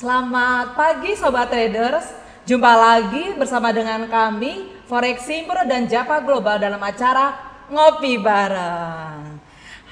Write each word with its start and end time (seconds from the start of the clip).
Selamat 0.00 0.80
pagi 0.80 1.12
Sobat 1.12 1.52
Traders, 1.52 2.08
jumpa 2.48 2.72
lagi 2.72 3.36
bersama 3.36 3.68
dengan 3.68 4.08
kami 4.08 4.72
Forex 4.88 5.28
Simpro 5.28 5.60
dan 5.68 5.92
Japa 5.92 6.24
Global 6.24 6.56
dalam 6.56 6.80
acara 6.80 7.36
Ngopi 7.68 8.16
Bareng. 8.16 9.36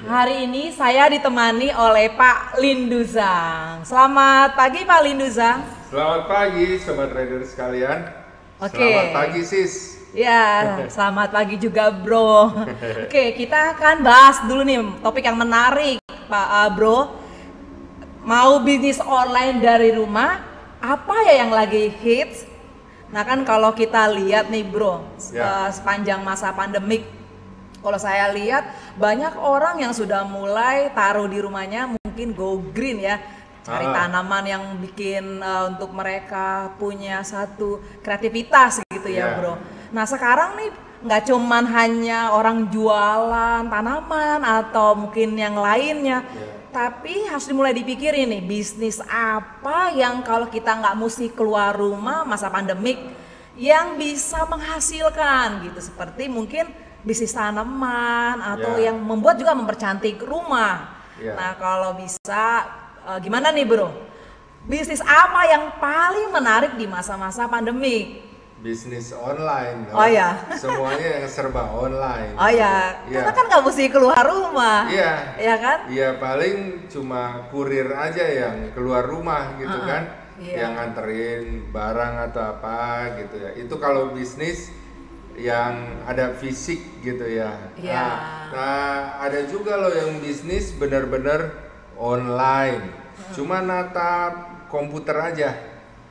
Hari 0.08 0.49
ini 0.49 0.72
saya 0.72 1.12
ditemani 1.12 1.76
oleh 1.76 2.08
Pak 2.16 2.56
Linduzang. 2.56 3.84
Selamat 3.84 4.56
pagi 4.56 4.88
Pak 4.88 5.00
Linduzang. 5.05 5.60
Selamat 5.93 6.25
pagi 6.25 6.81
Sobat 6.81 7.12
Traders 7.12 7.52
sekalian. 7.52 8.08
Oke. 8.64 8.81
Selamat 8.81 9.12
pagi 9.12 9.40
Sis. 9.44 10.00
Ya, 10.16 10.72
selamat 10.96 11.37
pagi 11.37 11.61
juga 11.61 11.93
bro. 11.93 12.64
Oke, 13.04 13.37
kita 13.37 13.76
akan 13.76 14.00
bahas 14.00 14.40
dulu 14.49 14.64
nih 14.64 14.81
topik 15.04 15.28
yang 15.28 15.37
menarik 15.37 16.00
Pak 16.32 16.49
uh, 16.49 16.70
Bro. 16.72 17.27
Mau 18.28 18.60
bisnis 18.60 19.00
online 19.00 19.56
dari 19.56 19.88
rumah, 19.96 20.44
apa 20.84 21.16
ya 21.25 21.40
yang 21.40 21.48
lagi 21.48 21.88
hits? 21.88 22.44
Nah 23.08 23.25
kan 23.25 23.40
kalau 23.40 23.72
kita 23.72 24.04
lihat 24.12 24.52
nih 24.52 24.69
bro, 24.69 25.00
Ya. 25.32 25.64
uh, 25.64 25.69
sepanjang 25.72 26.20
masa 26.20 26.52
pandemik, 26.52 27.08
kalau 27.80 27.96
saya 27.96 28.28
lihat 28.36 28.69
banyak 29.00 29.32
orang 29.32 29.80
yang 29.80 29.96
sudah 29.96 30.28
mulai 30.28 30.92
taruh 30.92 31.25
di 31.25 31.40
rumahnya 31.40 31.88
mungkin 31.88 32.36
go 32.36 32.60
green 32.60 33.00
ya, 33.00 33.16
cari 33.64 33.88
Ah. 33.88 34.04
tanaman 34.04 34.44
yang 34.44 34.62
bikin 34.76 35.40
uh, 35.40 35.72
untuk 35.72 35.88
mereka 35.96 36.76
punya 36.76 37.25
satu 37.25 37.80
kreativitas 38.04 38.84
gitu 38.92 39.08
ya 39.08 39.25
Ya. 39.25 39.34
bro. 39.40 39.56
Nah 39.88 40.04
sekarang 40.04 40.52
nih 40.60 40.69
nggak 41.00 41.32
cuman 41.32 41.64
hanya 41.64 42.28
orang 42.36 42.69
jualan 42.69 43.64
tanaman 43.72 44.44
atau 44.44 44.92
mungkin 44.92 45.32
yang 45.32 45.56
lainnya, 45.56 46.20
Ya. 46.28 46.57
Tapi 46.68 47.24
harus 47.26 47.48
dimulai 47.48 47.72
dipikirin 47.72 48.28
nih 48.28 48.42
bisnis 48.44 49.00
apa 49.08 49.92
yang 49.96 50.20
kalau 50.22 50.46
kita 50.46 50.76
nggak 50.76 50.96
mesti 50.96 51.32
keluar 51.32 51.72
rumah 51.72 52.22
masa 52.28 52.52
pandemik 52.52 53.00
yang 53.58 53.98
bisa 53.98 54.46
menghasilkan 54.46 55.66
gitu 55.66 55.80
seperti 55.82 56.28
mungkin 56.30 56.68
bisnis 57.02 57.32
tanaman 57.32 58.38
atau 58.38 58.76
Ya. 58.78 58.90
yang 58.90 59.00
membuat 59.00 59.40
juga 59.40 59.54
mempercantik 59.56 60.20
rumah. 60.22 60.94
Ya. 61.18 61.34
Nah 61.34 61.56
kalau 61.58 61.96
bisa 61.98 62.68
eh, 63.08 63.18
gimana 63.24 63.50
nih 63.50 63.66
bro? 63.66 63.90
Bisnis 64.68 65.00
apa 65.00 65.48
yang 65.48 65.80
paling 65.80 66.28
menarik 66.28 66.76
di 66.76 66.84
masa-masa 66.84 67.48
pandemik? 67.48 68.27
Bisnis 68.58 69.14
online. 69.14 69.87
Oh, 69.94 70.02
ya. 70.02 70.34
Semuanya 70.58 71.22
yang 71.22 71.31
serba 71.31 71.70
online. 71.70 72.34
Oh 72.34 72.50
ya, 72.50 73.06
Iya. 73.06 73.22
karena 73.22 73.31
kan 73.31 73.44
nggak 73.46 73.62
mesti 73.62 73.84
keluar 73.87 74.19
rumah. 74.26 74.90
Iya. 74.90 75.12
Ya 75.38 75.55
kan? 75.62 75.78
Iya 75.87 76.08
paling 76.19 76.90
cuma 76.90 77.46
kurir 77.55 77.87
aja 77.94 78.26
yang 78.26 78.75
keluar 78.75 79.06
rumah 79.06 79.55
gitu 79.62 79.78
Uh-uh. 79.78 79.87
kan. 79.87 80.02
Iya. 80.43 80.55
Yang 80.66 80.72
nganterin 80.75 81.43
barang 81.70 82.14
atau 82.31 82.43
apa 82.58 82.78
gitu 83.22 83.37
ya. 83.38 83.50
Itu 83.55 83.75
kalau 83.78 84.10
bisnis 84.10 84.75
yang 85.38 86.02
ada 86.02 86.34
fisik 86.34 86.82
gitu 86.99 87.31
ya. 87.31 87.54
Iya. 87.78 87.94
Nah, 87.94 88.19
nah, 88.50 88.94
ada 89.22 89.38
juga 89.46 89.78
loh 89.78 89.94
yang 89.94 90.19
bisnis 90.19 90.75
benar-benar 90.75 91.54
online. 91.94 92.90
Cuma 93.38 93.62
natap 93.62 94.66
komputer 94.66 95.14
aja. 95.14 95.54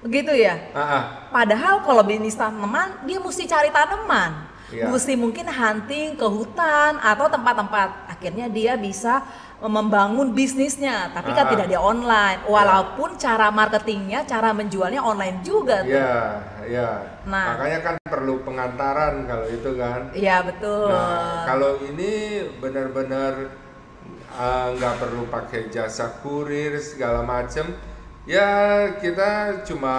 Begitu 0.07 0.33
ya. 0.39 0.55
Ah. 0.71 1.27
Padahal 1.29 1.83
kalau 1.83 2.01
bisnis 2.07 2.39
tanaman 2.39 3.03
dia 3.03 3.19
mesti 3.19 3.43
cari 3.43 3.67
tanaman, 3.75 4.47
Iya. 4.71 4.87
mesti 4.87 5.19
mungkin 5.19 5.47
hunting 5.47 6.15
ke 6.15 6.27
hutan 6.27 6.95
atau 7.03 7.27
tempat-tempat. 7.27 8.07
Akhirnya 8.07 8.47
dia 8.47 8.79
bisa 8.79 9.21
membangun 9.57 10.31
bisnisnya, 10.37 11.09
tapi 11.11 11.33
kan 11.33 11.49
Ah. 11.49 11.51
tidak 11.51 11.67
di 11.67 11.77
online. 11.77 12.45
Walaupun 12.47 13.19
cara 13.19 13.51
marketingnya, 13.51 14.23
cara 14.23 14.55
menjualnya 14.55 15.03
online 15.03 15.43
juga 15.43 15.81
tuh. 15.83 15.97
Iya, 15.97 16.17
iya. 16.69 16.89
Nah. 17.27 17.57
Makanya 17.57 17.79
kan 17.83 17.95
perlu 18.05 18.45
pengantaran 18.47 19.27
kalau 19.27 19.47
itu 19.51 19.69
kan. 19.75 20.01
Iya 20.15 20.37
betul. 20.45 20.87
Nah, 20.93 21.43
kalau 21.43 21.71
ini 21.83 22.11
benar-benar 22.63 23.33
uh, 24.37 24.67
nggak 24.77 24.95
perlu 25.01 25.25
pakai 25.27 25.73
jasa 25.73 26.21
kurir 26.21 26.77
segala 26.77 27.25
macem, 27.25 27.65
ya 28.27 28.49
kita 28.99 29.29
cuma 29.63 29.97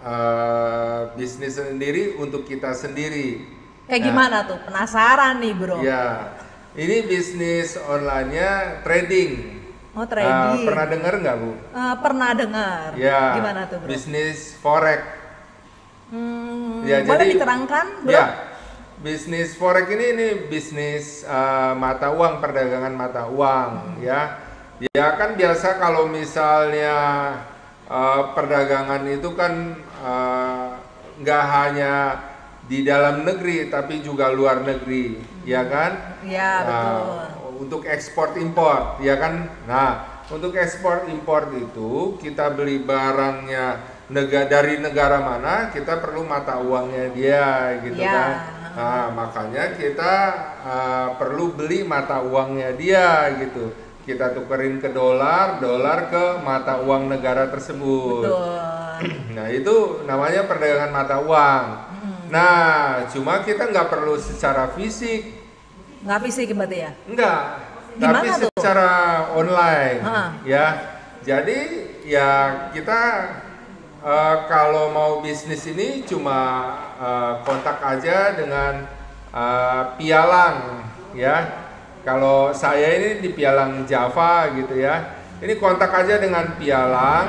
uh, 0.00 1.12
bisnis 1.14 1.54
sendiri 1.54 2.16
untuk 2.16 2.42
kita 2.42 2.72
sendiri. 2.72 3.44
Kayak 3.84 3.92
Nah, 3.92 4.06
gimana 4.06 4.36
tuh? 4.46 4.58
Penasaran 4.62 5.34
nih 5.38 5.52
bro. 5.52 5.78
Ya, 5.82 6.32
ini 6.72 7.04
bisnis 7.04 7.76
online-nya 7.76 8.80
trading. 8.80 9.60
Oh 9.90 10.00
Uh, 10.00 10.06
trading. 10.06 10.62
pernah 10.64 10.86
dengar 10.86 11.12
nggak 11.18 11.36
bu? 11.36 11.50
Eh, 11.52 11.94
pernah 11.98 12.30
dengar. 12.32 12.88
Ya. 12.94 13.34
Gimana 13.34 13.60
tuh 13.66 13.76
bro? 13.78 13.88
Bisnis 13.90 14.54
forex. 14.56 15.02
Hmm, 16.10 16.82
Ya, 16.82 17.02
boleh 17.02 17.22
jadi- 17.22 17.34
diterangkan 17.36 17.86
bro? 18.02 18.10
Ya, 18.10 18.24
bisnis 18.98 19.54
forex 19.54 19.86
ini 19.86 20.06
ini 20.08 20.28
bisnis 20.46 21.22
uh, 21.22 21.74
mata 21.74 22.10
uang, 22.10 22.38
perdagangan 22.38 22.94
mata 22.94 23.26
uang, 23.26 23.98
ya. 24.00 24.38
Ya 24.80 25.12
kan 25.20 25.36
biasa 25.36 25.76
kalau 25.76 26.08
misalnya 26.08 26.96
uh, 27.84 28.32
perdagangan 28.32 29.04
itu 29.12 29.28
kan 29.36 29.76
uh, 30.00 30.80
nggak 31.20 31.44
hanya 31.52 32.16
di 32.64 32.80
dalam 32.88 33.28
negeri 33.28 33.68
tapi 33.68 34.00
juga 34.00 34.32
luar 34.32 34.64
negeri, 34.64 35.20
ya 35.44 35.68
kan? 35.68 36.16
Iya 36.24 36.52
Nah, 36.64 36.80
betul. 36.80 37.24
untuk 37.60 37.82
ekspor 37.84 38.32
impor, 38.40 38.96
ya 39.04 39.20
kan? 39.20 39.52
Nah, 39.68 40.24
untuk 40.32 40.56
ekspor 40.56 41.04
impor 41.12 41.52
itu 41.52 42.16
kita 42.16 42.56
beli 42.56 42.80
barangnya 42.80 43.84
negara 44.08 44.48
dari 44.48 44.80
negara 44.80 45.20
mana, 45.20 45.68
kita 45.68 46.00
perlu 46.00 46.24
mata 46.24 46.56
uangnya 46.56 47.12
dia, 47.12 47.48
gitu 47.84 48.00
Ya. 48.00 48.14
kan? 48.16 48.32
Nah, 48.70 49.06
makanya 49.12 49.74
kita 49.76 50.14
uh, 50.64 51.08
perlu 51.20 51.52
beli 51.52 51.84
mata 51.84 52.22
uangnya 52.22 52.70
dia, 52.80 53.34
gitu. 53.44 53.76
Kita 54.00 54.32
tukerin 54.32 54.80
ke 54.80 54.90
dolar, 54.90 55.60
dolar 55.60 56.08
ke 56.08 56.24
mata 56.40 56.80
uang 56.80 57.06
negara 57.06 57.46
tersebut. 57.46 58.24
Betul. 58.24 58.58
Nah 59.32 59.48
itu 59.48 60.04
namanya 60.04 60.44
perdagangan 60.44 60.92
mata 60.92 61.16
uang. 61.18 61.64
Nah 62.28 62.52
cuma 63.08 63.40
kita 63.40 63.64
nggak 63.66 63.88
perlu 63.88 64.14
secara 64.14 64.76
fisik, 64.76 65.40
Nggak 66.00 66.20
fisik 66.22 66.52
berarti 66.52 66.78
ya? 66.78 66.90
enggak. 67.06 67.42
Gimana 67.96 68.12
Tapi 68.14 68.28
tuh? 68.38 68.50
secara 68.54 68.90
online, 69.32 69.98
Ha. 70.00 70.20
ya. 70.44 70.66
Jadi 71.20 71.58
ya 72.04 72.28
kita 72.72 73.00
eh, 74.00 74.36
kalau 74.46 74.88
mau 74.90 75.12
bisnis 75.20 75.64
ini 75.64 76.04
cuma 76.04 76.40
eh, 76.96 77.32
kontak 77.40 77.80
aja 77.80 78.36
dengan 78.36 78.84
eh, 79.32 79.82
pialang, 79.96 80.84
ya. 81.12 81.36
Kalau 82.00 82.56
saya 82.56 82.96
ini 82.96 83.20
di 83.20 83.30
pialang 83.36 83.84
Java 83.84 84.48
gitu 84.56 84.80
ya. 84.80 85.20
Ini 85.40 85.56
kontak 85.56 85.92
aja 85.92 86.20
dengan 86.20 86.56
pialang 86.60 87.28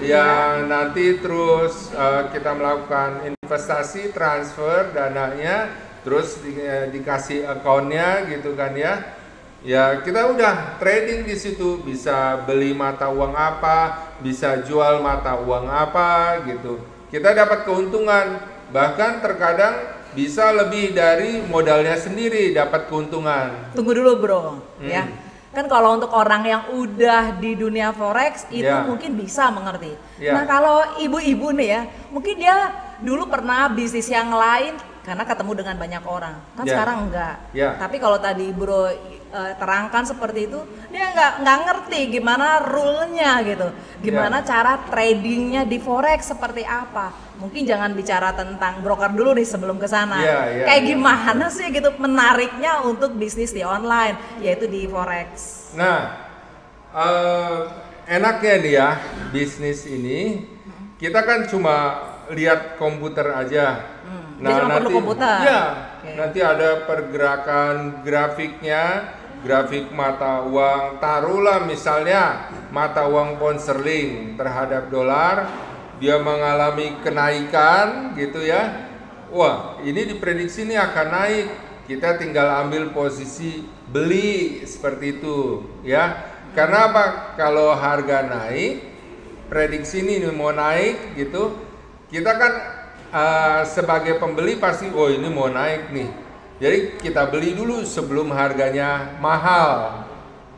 yang 0.00 0.66
nanti 0.66 1.20
terus 1.20 1.92
eh, 1.92 2.22
kita 2.32 2.56
melakukan 2.56 3.28
investasi 3.28 4.10
transfer 4.16 4.90
dananya 4.96 5.68
terus 6.00 6.40
di- 6.40 6.56
eh, 6.56 6.88
dikasih 6.88 7.44
akunnya 7.44 8.24
gitu 8.32 8.56
kan 8.56 8.72
ya 8.72 9.12
ya 9.60 10.00
kita 10.00 10.32
udah 10.32 10.80
trading 10.80 11.28
di 11.28 11.36
situ 11.36 11.84
bisa 11.84 12.48
beli 12.48 12.72
mata 12.72 13.12
uang 13.12 13.36
apa 13.36 14.08
bisa 14.24 14.64
jual 14.64 15.04
mata 15.04 15.36
uang 15.36 15.68
apa 15.68 16.40
gitu 16.48 16.80
kita 17.12 17.36
dapat 17.36 17.68
keuntungan 17.68 18.40
bahkan 18.72 19.20
terkadang 19.20 19.99
bisa 20.12 20.50
lebih 20.50 20.90
dari 20.90 21.42
modalnya 21.44 21.94
sendiri 21.94 22.50
dapat 22.50 22.86
keuntungan 22.86 23.72
Tunggu 23.72 23.92
dulu 23.94 24.12
bro, 24.18 24.42
Hmm. 24.78 24.88
ya. 24.88 25.04
Kan 25.50 25.66
kalau 25.66 25.98
untuk 25.98 26.14
orang 26.14 26.46
yang 26.46 26.62
udah 26.70 27.34
di 27.36 27.58
dunia 27.58 27.90
forex 27.90 28.46
itu 28.54 28.62
Ya. 28.62 28.86
mungkin 28.86 29.18
bisa 29.18 29.50
mengerti. 29.50 29.98
Ya. 30.22 30.38
Nah 30.38 30.46
kalau 30.46 30.78
ibu-ibu 30.96 31.50
nih 31.50 31.68
ya, 31.68 31.80
mungkin 32.08 32.38
dia 32.38 32.70
dulu 33.02 33.26
pernah 33.26 33.66
bisnis 33.66 34.06
yang 34.06 34.30
lain 34.30 34.78
karena 35.02 35.26
ketemu 35.26 35.52
dengan 35.58 35.74
banyak 35.74 36.04
orang. 36.06 36.34
Kan 36.54 36.64
Ya. 36.64 36.70
sekarang 36.70 36.96
enggak. 37.10 37.34
Ya. 37.50 37.74
Tapi 37.74 37.98
kalau 37.98 38.22
tadi 38.22 38.54
bro 38.54 38.94
eh, 39.30 39.52
terangkan 39.56 40.02
seperti 40.02 40.50
itu, 40.50 40.60
dia 40.90 41.14
nggak 41.14 41.32
nggak 41.42 41.58
ngerti 41.66 42.00
gimana 42.10 42.66
rule-nya 42.66 43.38
gitu, 43.46 43.68
gimana 44.02 44.42
Ya. 44.42 44.46
cara 44.46 44.72
tradingnya 44.90 45.62
di 45.62 45.78
forex 45.78 46.34
seperti 46.34 46.66
apa. 46.66 47.14
Mungkin 47.38 47.64
jangan 47.64 47.94
bicara 47.96 48.36
tentang 48.36 48.84
broker 48.84 49.14
dulu 49.14 49.32
nih 49.32 49.48
sebelum 49.48 49.80
ke 49.80 49.88
sana. 49.88 50.20
Ya, 50.20 50.40
ya, 50.50 50.64
Kayak 50.68 50.82
ya. 50.82 50.88
gimana 50.92 51.46
sih 51.48 51.66
gitu 51.72 51.88
menariknya 51.96 52.84
untuk 52.84 53.16
bisnis 53.16 53.54
di 53.54 53.64
online, 53.64 54.18
yaitu 54.44 54.68
di 54.68 54.84
forex. 54.84 55.28
Nah, 55.72 56.26
eh, 56.92 57.58
enaknya 58.10 58.54
nih 58.60 58.72
ya 58.74 58.90
bisnis 59.30 59.86
ini 59.86 60.44
kita 60.98 61.22
kan 61.22 61.46
cuma 61.46 61.76
lihat 62.30 62.76
komputer 62.76 63.30
aja. 63.32 63.78
Hmm, 64.04 64.42
dia 64.42 64.54
cuma 64.58 64.76
perlu 64.76 64.90
komputer. 65.00 65.38
Ya, 65.46 65.62
Oke. 66.02 66.12
nanti 66.18 66.38
ada 66.42 66.84
pergerakan 66.84 68.02
grafiknya 68.04 69.16
grafik 69.40 69.88
mata 69.92 70.44
uang 70.44 71.00
taruhlah 71.00 71.64
misalnya 71.64 72.52
mata 72.68 73.08
uang 73.08 73.40
pound 73.40 73.60
sterling 73.60 74.36
terhadap 74.36 74.92
dolar 74.92 75.48
dia 76.00 76.16
mengalami 76.16 76.96
kenaikan 77.04 78.16
gitu 78.16 78.40
ya. 78.40 78.88
Wah 79.30 79.78
ini 79.84 80.08
diprediksi 80.08 80.64
ini 80.64 80.74
akan 80.74 81.06
naik. 81.12 81.48
Kita 81.84 82.16
tinggal 82.16 82.46
ambil 82.64 82.94
posisi 82.94 83.66
beli 83.90 84.62
seperti 84.64 85.20
itu 85.20 85.66
ya. 85.84 86.32
Karena 86.56 86.88
apa? 86.90 87.04
Kalau 87.36 87.76
harga 87.76 88.26
naik 88.26 88.90
prediksi 89.50 90.06
ini 90.06 90.22
mau 90.30 90.54
naik 90.54 91.18
gitu 91.18 91.58
kita 92.06 92.38
kan 92.38 92.52
uh, 93.10 93.62
sebagai 93.66 94.22
pembeli 94.22 94.54
pasti 94.62 94.86
oh 94.94 95.10
ini 95.10 95.26
mau 95.26 95.50
naik 95.50 95.90
nih 95.90 96.08
jadi 96.60 97.00
kita 97.00 97.26
beli 97.32 97.56
dulu 97.56 97.82
sebelum 97.82 98.30
harganya 98.30 99.16
mahal 99.18 100.04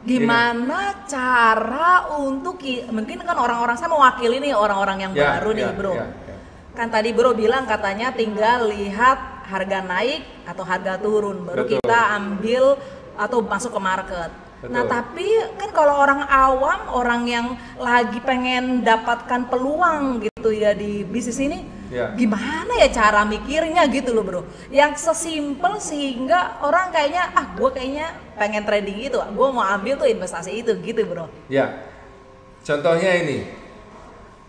Gimana 0.03 1.07
cara 1.07 2.11
untuk 2.19 2.59
mungkin 2.91 3.23
kan 3.23 3.39
orang-orang 3.39 3.79
saya 3.79 3.87
mewakili 3.87 4.43
nih 4.43 4.51
orang-orang 4.51 4.99
yang 5.07 5.13
ya, 5.15 5.39
baru 5.39 5.51
nih, 5.55 5.63
ya, 5.63 5.73
Bro. 5.79 5.93
Ya, 5.95 6.07
ya. 6.11 6.37
Kan 6.75 6.91
tadi 6.91 7.15
Bro 7.15 7.39
bilang 7.39 7.71
katanya 7.71 8.11
tinggal 8.11 8.67
lihat 8.67 9.47
harga 9.47 9.79
naik 9.79 10.27
atau 10.43 10.65
harga 10.67 10.99
turun 10.99 11.47
baru 11.47 11.71
Betul. 11.71 11.79
kita 11.79 12.01
ambil 12.19 12.65
atau 13.15 13.39
masuk 13.47 13.71
ke 13.71 13.81
market. 13.81 14.31
Betul. 14.59 14.75
Nah, 14.75 14.83
tapi 14.91 15.27
kan 15.59 15.71
kalau 15.71 15.95
orang 16.03 16.27
awam, 16.27 16.81
orang 16.91 17.23
yang 17.31 17.47
lagi 17.79 18.19
pengen 18.27 18.83
dapatkan 18.83 19.51
peluang 19.51 20.23
gitu 20.23 20.51
ya 20.51 20.75
di 20.75 21.07
bisnis 21.07 21.39
ini, 21.39 21.63
ya. 21.93 22.07
gimana 22.17 22.73
ya 22.81 22.89
cara 22.89 23.29
mikirnya 23.29 23.85
gitu 23.93 24.17
loh, 24.17 24.25
Bro. 24.25 24.43
Yang 24.73 25.05
sesimpel 25.05 25.77
sehingga 25.77 26.65
orang 26.65 26.89
kayaknya 26.89 27.29
ah, 27.37 27.53
gue 27.53 27.69
kayaknya 27.69 28.17
pengen 28.41 28.65
trading 28.65 29.13
itu, 29.13 29.21
gue 29.21 29.49
mau 29.53 29.61
ambil 29.61 30.01
tuh 30.01 30.09
investasi 30.09 30.65
itu 30.65 30.73
gitu, 30.81 31.05
Bro. 31.05 31.29
Ya. 31.53 31.85
Contohnya 32.65 33.13
ini. 33.21 33.61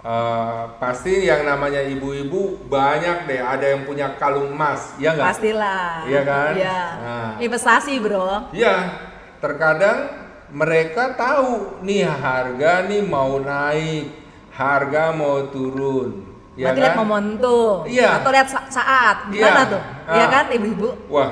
Uh, 0.03 0.67
pasti 0.83 1.31
yang 1.31 1.47
namanya 1.47 1.79
ibu-ibu 1.79 2.59
banyak 2.67 3.23
deh 3.23 3.39
ada 3.39 3.71
yang 3.71 3.87
punya 3.87 4.19
kalung 4.19 4.51
emas 4.51 4.99
ya 4.99 5.15
nggak 5.15 5.31
pastilah 5.31 6.03
iya 6.11 6.21
kan 6.27 6.53
ya. 6.59 6.81
Nah. 6.99 7.31
investasi 7.39 8.03
bro 8.03 8.51
iya 8.51 8.99
terkadang 9.39 10.23
mereka 10.53 11.17
tahu 11.17 11.81
nih 11.81 12.05
harga 12.05 12.85
nih 12.85 13.01
mau 13.01 13.41
naik, 13.41 14.13
harga 14.53 15.09
mau 15.09 15.49
turun. 15.49 16.32
Ya 16.53 16.69
Berarti 16.69 16.79
kan? 16.79 16.85
lihat 16.85 16.97
momentum. 17.01 17.75
Iya. 17.89 18.09
Atau 18.21 18.29
lihat 18.29 18.47
saat. 18.49 19.17
Gimana 19.33 19.61
iya. 19.65 19.71
tuh? 19.73 19.81
Iya 20.13 20.25
ah. 20.25 20.29
kan 20.29 20.45
ibu-ibu? 20.53 20.89
Wah, 21.09 21.29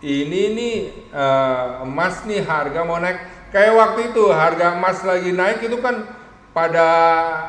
ini 0.00 0.42
nih 0.56 0.76
uh, 1.12 1.84
emas 1.84 2.24
nih 2.24 2.40
harga 2.40 2.80
mau 2.84 2.96
naik. 2.96 3.18
Kayak 3.52 3.72
waktu 3.76 4.00
itu 4.12 4.24
harga 4.32 4.66
emas 4.76 4.98
lagi 5.04 5.30
naik 5.32 5.60
itu 5.64 5.76
kan 5.80 6.08
pada 6.56 6.88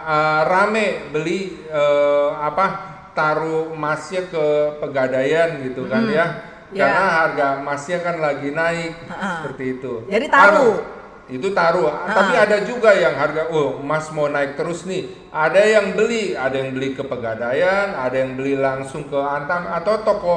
uh, 0.04 0.42
rame 0.52 1.08
beli 1.16 1.56
uh, 1.72 2.36
apa 2.44 2.96
taruh 3.16 3.72
emasnya 3.72 4.28
ke 4.28 4.46
pegadaian 4.84 5.64
gitu 5.64 5.88
kan 5.88 6.06
hmm. 6.06 6.14
ya 6.14 6.28
Ya. 6.68 6.84
Karena 6.84 7.06
harga 7.24 7.46
emasnya 7.64 7.98
kan 8.04 8.16
lagi 8.20 8.52
naik 8.52 8.92
ha 9.08 9.40
seperti 9.40 9.80
itu. 9.80 9.94
Jadi 10.12 10.26
taruh. 10.28 10.97
Itu 11.27 11.51
taruh. 11.51 11.91
Ha 11.91 12.12
Tapi 12.12 12.34
ada 12.39 12.57
juga 12.63 12.96
yang 12.96 13.15
harga 13.19 13.51
oh 13.51 13.84
emas 13.84 14.07
mau 14.15 14.31
naik 14.31 14.55
terus 14.55 14.88
nih. 14.88 15.27
Ada 15.31 15.62
yang 15.63 15.93
beli, 15.93 16.34
ada 16.34 16.55
yang 16.55 16.72
beli 16.72 16.96
ke 16.96 17.03
Pegadaian, 17.03 17.93
ada 17.93 18.15
yang 18.15 18.39
beli 18.39 18.55
langsung 18.55 19.05
ke 19.12 19.19
Antam 19.19 19.67
atau 19.67 20.01
toko 20.01 20.36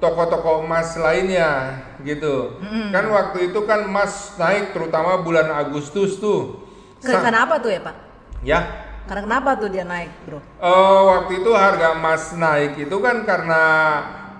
toko-toko 0.00 0.66
emas 0.66 0.98
lainnya 0.98 1.80
gitu. 2.02 2.58
Hmm. 2.58 2.90
Kan 2.90 3.06
waktu 3.12 3.52
itu 3.52 3.60
kan 3.68 3.86
emas 3.86 4.34
naik 4.40 4.74
terutama 4.74 5.20
bulan 5.20 5.52
Agustus 5.52 6.18
tuh. 6.18 6.64
Karena 7.04 7.46
apa 7.46 7.62
tuh 7.62 7.70
ya, 7.70 7.80
Pak? 7.82 7.96
Ya, 8.42 8.60
karena 9.02 9.22
kenapa 9.26 9.58
tuh 9.58 9.68
dia 9.70 9.82
naik, 9.82 10.10
bro? 10.22 10.38
Uh, 10.62 11.00
waktu 11.10 11.42
itu 11.42 11.50
harga 11.50 11.98
emas 11.98 12.38
naik 12.38 12.78
itu 12.86 12.96
kan 13.02 13.26
karena 13.26 13.62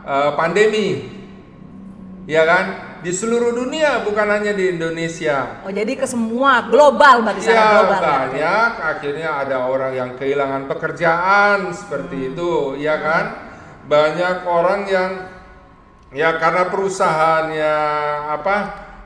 uh, 0.07 0.31
pandemi 0.39 1.11
ya 2.31 2.47
kan? 2.47 2.92
Di 3.03 3.11
seluruh 3.11 3.51
dunia 3.51 4.07
bukan 4.07 4.31
hanya 4.31 4.55
di 4.55 4.79
Indonesia. 4.79 5.59
Oh 5.67 5.75
jadi 5.75 5.99
ke 5.99 6.07
semua 6.07 6.71
global 6.71 7.27
berarti 7.27 7.51
ya, 7.51 7.83
global. 7.83 7.99
banyak. 7.99 8.39
Ya? 8.39 8.59
Akhirnya 8.79 9.29
ada 9.43 9.57
orang 9.67 9.93
yang 9.99 10.11
kehilangan 10.15 10.71
pekerjaan 10.71 11.75
seperti 11.75 12.15
hmm. 12.15 12.31
itu, 12.31 12.53
ya 12.79 13.03
kan? 13.03 13.25
Banyak 13.91 14.47
orang 14.47 14.81
yang 14.87 15.11
ya 16.15 16.39
karena 16.39 16.71
perusahaannya 16.71 17.77
apa 18.39 18.57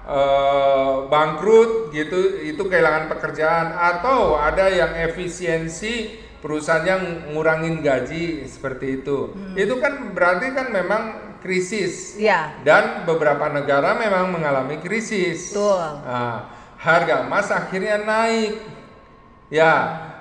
uh, 0.05 0.93
bangkrut 1.09 1.89
gitu, 1.97 2.45
itu 2.45 2.63
kehilangan 2.69 3.09
pekerjaan 3.09 3.81
atau 3.81 4.37
ada 4.37 4.69
yang 4.69 4.93
efisiensi 4.93 6.21
perusahaan 6.45 6.85
yang 6.85 7.03
ngurangin 7.33 7.81
gaji 7.81 8.45
seperti 8.45 9.01
itu. 9.01 9.33
Hmm. 9.33 9.57
Itu 9.57 9.81
kan 9.81 10.13
berarti 10.13 10.53
kan 10.53 10.69
memang 10.69 11.26
krisis. 11.47 12.19
Ya. 12.19 12.59
Dan 12.67 13.07
beberapa 13.07 13.47
negara 13.47 13.95
memang 13.95 14.35
mengalami 14.35 14.83
krisis. 14.83 15.55
Betul. 15.55 16.03
Nah, 16.03 16.51
harga 16.75 17.23
emas 17.23 17.55
akhirnya 17.55 18.03
naik. 18.03 18.59
Ya, 19.47 19.75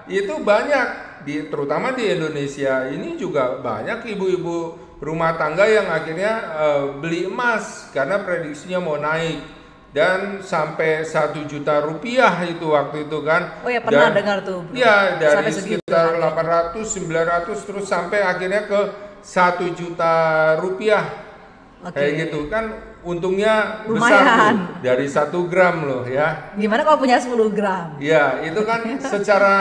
itu 0.05 0.37
banyak 0.37 0.87
di 1.25 1.49
terutama 1.49 1.97
di 1.97 2.05
Indonesia 2.13 2.85
ini 2.93 3.17
juga 3.17 3.57
banyak 3.57 4.05
ibu-ibu 4.13 4.77
rumah 5.01 5.33
tangga 5.33 5.65
yang 5.65 5.89
akhirnya 5.89 6.33
uh, 6.53 6.85
beli 7.01 7.25
emas 7.25 7.89
karena 7.89 8.21
prediksinya 8.21 8.77
mau 8.77 9.01
naik 9.01 9.41
dan 9.95 10.43
sampai 10.43 11.07
satu 11.07 11.47
juta 11.47 11.79
rupiah 11.79 12.43
itu 12.43 12.67
waktu 12.67 13.07
itu 13.07 13.17
kan. 13.23 13.63
Oh 13.63 13.71
ya 13.71 13.79
pernah 13.79 14.11
dan, 14.11 14.17
dengar 14.19 14.37
tuh. 14.43 14.61
Ya 14.75 15.15
dari 15.15 15.49
sekitar 15.55 16.19
800 16.19 16.75
900 16.83 17.63
terus 17.63 17.87
sampai 17.87 18.19
akhirnya 18.19 18.67
ke 18.67 18.79
satu 19.25 19.73
juta 19.73 20.13
rupiah. 20.61 21.25
Okay. 21.85 21.93
kayak 21.93 22.11
gitu. 22.29 22.39
Kan 22.49 22.65
untungnya 23.05 23.85
Lumayan. 23.85 24.01
besar 24.01 24.33
tuh, 24.33 24.81
dari 24.81 25.07
satu 25.09 25.39
gram 25.45 25.85
loh 25.85 26.03
ya. 26.05 26.53
Gimana 26.57 26.81
kalau 26.81 26.97
punya 26.97 27.21
10 27.21 27.53
gram? 27.53 27.97
Ya 28.01 28.41
itu 28.41 28.61
kan 28.65 28.81
secara 29.01 29.57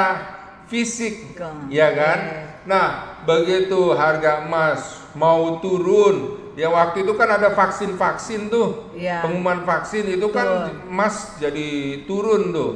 fisik 0.68 1.37
ya 1.68 1.88
kan? 1.92 2.18
Nah 2.64 2.87
begitu 3.28 3.92
harga 3.92 4.49
emas 4.49 5.04
mau 5.12 5.61
turun 5.61 6.40
ya 6.56 6.73
waktu 6.73 7.04
itu 7.04 7.12
kan 7.12 7.28
ada 7.28 7.52
vaksin-vaksin 7.52 8.49
tuh. 8.49 8.97
Ya. 8.97 9.21
pengumuman 9.21 9.68
vaksin 9.68 10.09
itu 10.09 10.33
kan 10.33 10.73
emas 10.88 11.37
jadi 11.37 12.00
turun 12.09 12.56
tuh. 12.56 12.73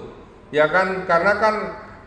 Ya 0.52 0.68
kan? 0.68 1.08
Karena 1.08 1.40
kan 1.40 1.54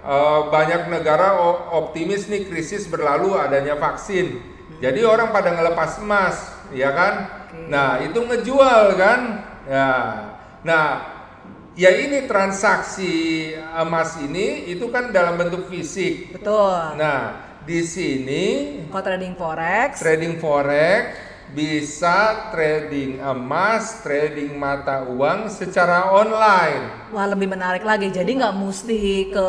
uh, 0.05 0.53
banyak 0.53 0.93
negara 0.93 1.41
optimis 1.73 2.29
nih 2.29 2.45
krisis 2.45 2.85
berlalu 2.85 3.33
adanya 3.33 3.81
vaksin 3.81 4.50
jadi 4.81 5.05
orang 5.05 5.29
pada 5.29 5.53
ngelepas 5.53 6.01
emas, 6.01 6.35
ya 6.73 6.89
kan? 6.89 7.13
Okay. 7.47 7.69
Nah, 7.69 8.01
itu 8.01 8.17
ngejual 8.17 8.97
kan? 8.97 9.19
Ya. 9.69 9.89
Nah, 10.65 10.85
ya 11.77 11.93
ini 12.01 12.25
transaksi 12.25 13.53
emas 13.77 14.17
ini 14.17 14.73
itu 14.73 14.89
kan 14.89 15.13
dalam 15.13 15.37
bentuk 15.37 15.69
fisik. 15.69 16.33
Betul. 16.33 16.97
Nah, 16.97 17.53
di 17.61 17.85
sini 17.85 18.45
kalau 18.89 19.05
trading 19.05 19.37
forex, 19.37 20.01
trading 20.01 20.41
forex 20.41 21.13
bisa 21.51 22.47
trading 22.55 23.19
emas, 23.19 23.99
trading 23.99 24.55
mata 24.55 25.03
uang 25.03 25.51
secara 25.51 26.07
online. 26.07 27.11
Wah 27.11 27.27
lebih 27.27 27.51
menarik 27.51 27.83
lagi. 27.83 28.07
Jadi 28.07 28.39
nggak 28.39 28.55
mesti 28.55 29.01
ke 29.27 29.47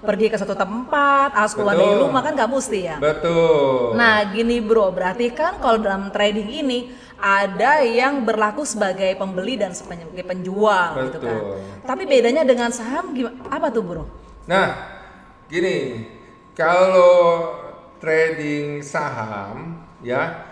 pergi 0.00 0.32
ke 0.32 0.36
satu 0.40 0.56
tempat, 0.56 1.36
harus 1.36 1.52
keluar 1.52 1.76
dari 1.76 1.92
rumah 2.00 2.24
kan 2.24 2.32
nggak 2.32 2.50
mesti 2.50 2.78
ya. 2.80 2.96
Betul. 2.96 3.92
Nah 4.00 4.32
gini 4.32 4.64
bro, 4.64 4.88
berarti 4.96 5.28
kan 5.36 5.60
kalau 5.60 5.76
dalam 5.76 6.08
trading 6.08 6.48
ini 6.48 6.78
ada 7.20 7.84
yang 7.84 8.24
berlaku 8.24 8.64
sebagai 8.64 9.12
pembeli 9.20 9.60
dan 9.60 9.76
sebagai 9.76 10.24
penjual 10.24 10.96
Betul. 10.96 11.06
gitu 11.06 11.18
kan. 11.20 11.40
Tapi 11.84 12.02
bedanya 12.08 12.42
dengan 12.48 12.72
saham 12.72 13.12
gimana? 13.12 13.36
Apa 13.52 13.68
tuh 13.68 13.84
bro? 13.84 14.04
Nah 14.48 14.72
gini, 15.52 16.08
kalau 16.56 17.52
trading 18.00 18.80
saham 18.80 19.84
ya 20.00 20.51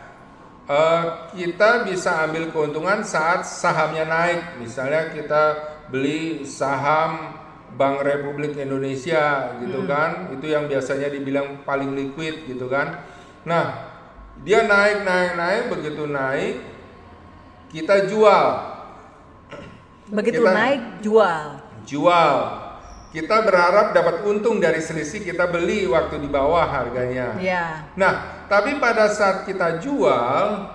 uh, 0.71 1.03
kita 1.35 1.83
bisa 1.83 2.23
ambil 2.23 2.55
keuntungan 2.55 3.03
saat 3.03 3.43
sahamnya 3.43 4.07
naik. 4.07 4.63
Misalnya 4.63 5.11
kita 5.11 5.43
beli 5.91 6.47
saham 6.47 7.35
Bank 7.75 8.03
Republik 8.07 8.55
Indonesia 8.59 9.55
gitu 9.59 9.83
hmm. 9.83 9.89
kan, 9.91 10.11
itu 10.35 10.47
yang 10.51 10.71
biasanya 10.71 11.11
dibilang 11.11 11.67
paling 11.67 11.95
liquid 11.95 12.47
gitu 12.47 12.71
kan. 12.71 13.03
Nah, 13.43 13.91
dia 14.43 14.67
naik 14.67 15.03
naik 15.07 15.33
naik 15.39 15.63
begitu 15.71 16.07
naik 16.07 16.55
kita 17.71 18.11
jual. 18.11 18.47
Begitu 20.11 20.43
kita 20.43 20.51
naik 20.51 20.83
jual. 21.03 21.47
Jual. 21.87 22.37
Kita 23.11 23.43
berharap 23.43 23.91
dapat 23.91 24.23
untung 24.23 24.63
dari 24.63 24.79
selisih 24.79 25.27
kita 25.27 25.51
beli 25.51 25.83
waktu 25.91 26.23
di 26.23 26.31
bawah 26.31 26.63
harganya. 26.63 27.35
Yeah. 27.43 27.91
Nah, 27.99 28.47
tapi 28.47 28.79
pada 28.79 29.11
saat 29.11 29.51
kita 29.51 29.83
jual 29.83 30.71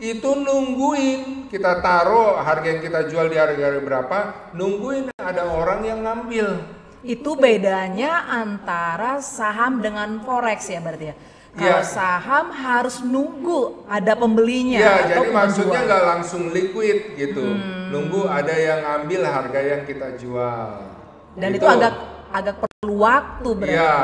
itu 0.00 0.30
nungguin 0.32 1.52
kita 1.52 1.84
taruh 1.84 2.40
harga 2.40 2.64
yang 2.64 2.80
kita 2.80 3.00
jual 3.12 3.28
di 3.28 3.36
harga 3.36 3.76
berapa, 3.76 4.18
nungguin 4.56 5.12
ada 5.20 5.52
orang 5.52 5.84
yang 5.84 6.00
ngambil. 6.00 6.64
Itu 7.04 7.36
bedanya 7.36 8.24
antara 8.28 9.20
saham 9.20 9.84
dengan 9.84 10.24
forex 10.24 10.64
ya 10.72 10.80
berarti 10.80 11.12
ya. 11.12 11.16
Kalau 11.50 11.82
Iya. 11.82 11.84
saham 11.84 12.46
harus 12.56 13.02
nunggu 13.04 13.84
ada 13.84 14.14
pembelinya 14.16 14.78
Ya, 14.80 14.92
atau 15.02 15.26
jadi 15.26 15.28
maksudnya 15.34 15.82
penjual. 15.82 15.88
nggak 15.92 16.04
langsung 16.08 16.42
liquid 16.56 16.98
gitu. 17.20 17.42
Hmm. 17.42 17.90
Nunggu 17.92 18.22
ada 18.24 18.54
yang 18.54 18.80
ngambil 18.86 19.20
harga 19.28 19.60
yang 19.60 19.82
kita 19.84 20.14
jual. 20.16 20.99
Dan 21.38 21.50
itu 21.54 21.66
agak 21.66 21.94
agak 22.30 22.56
perlu 22.62 22.94
waktu 23.02 23.48
berarti. 23.58 23.74
Iya, 23.74 23.98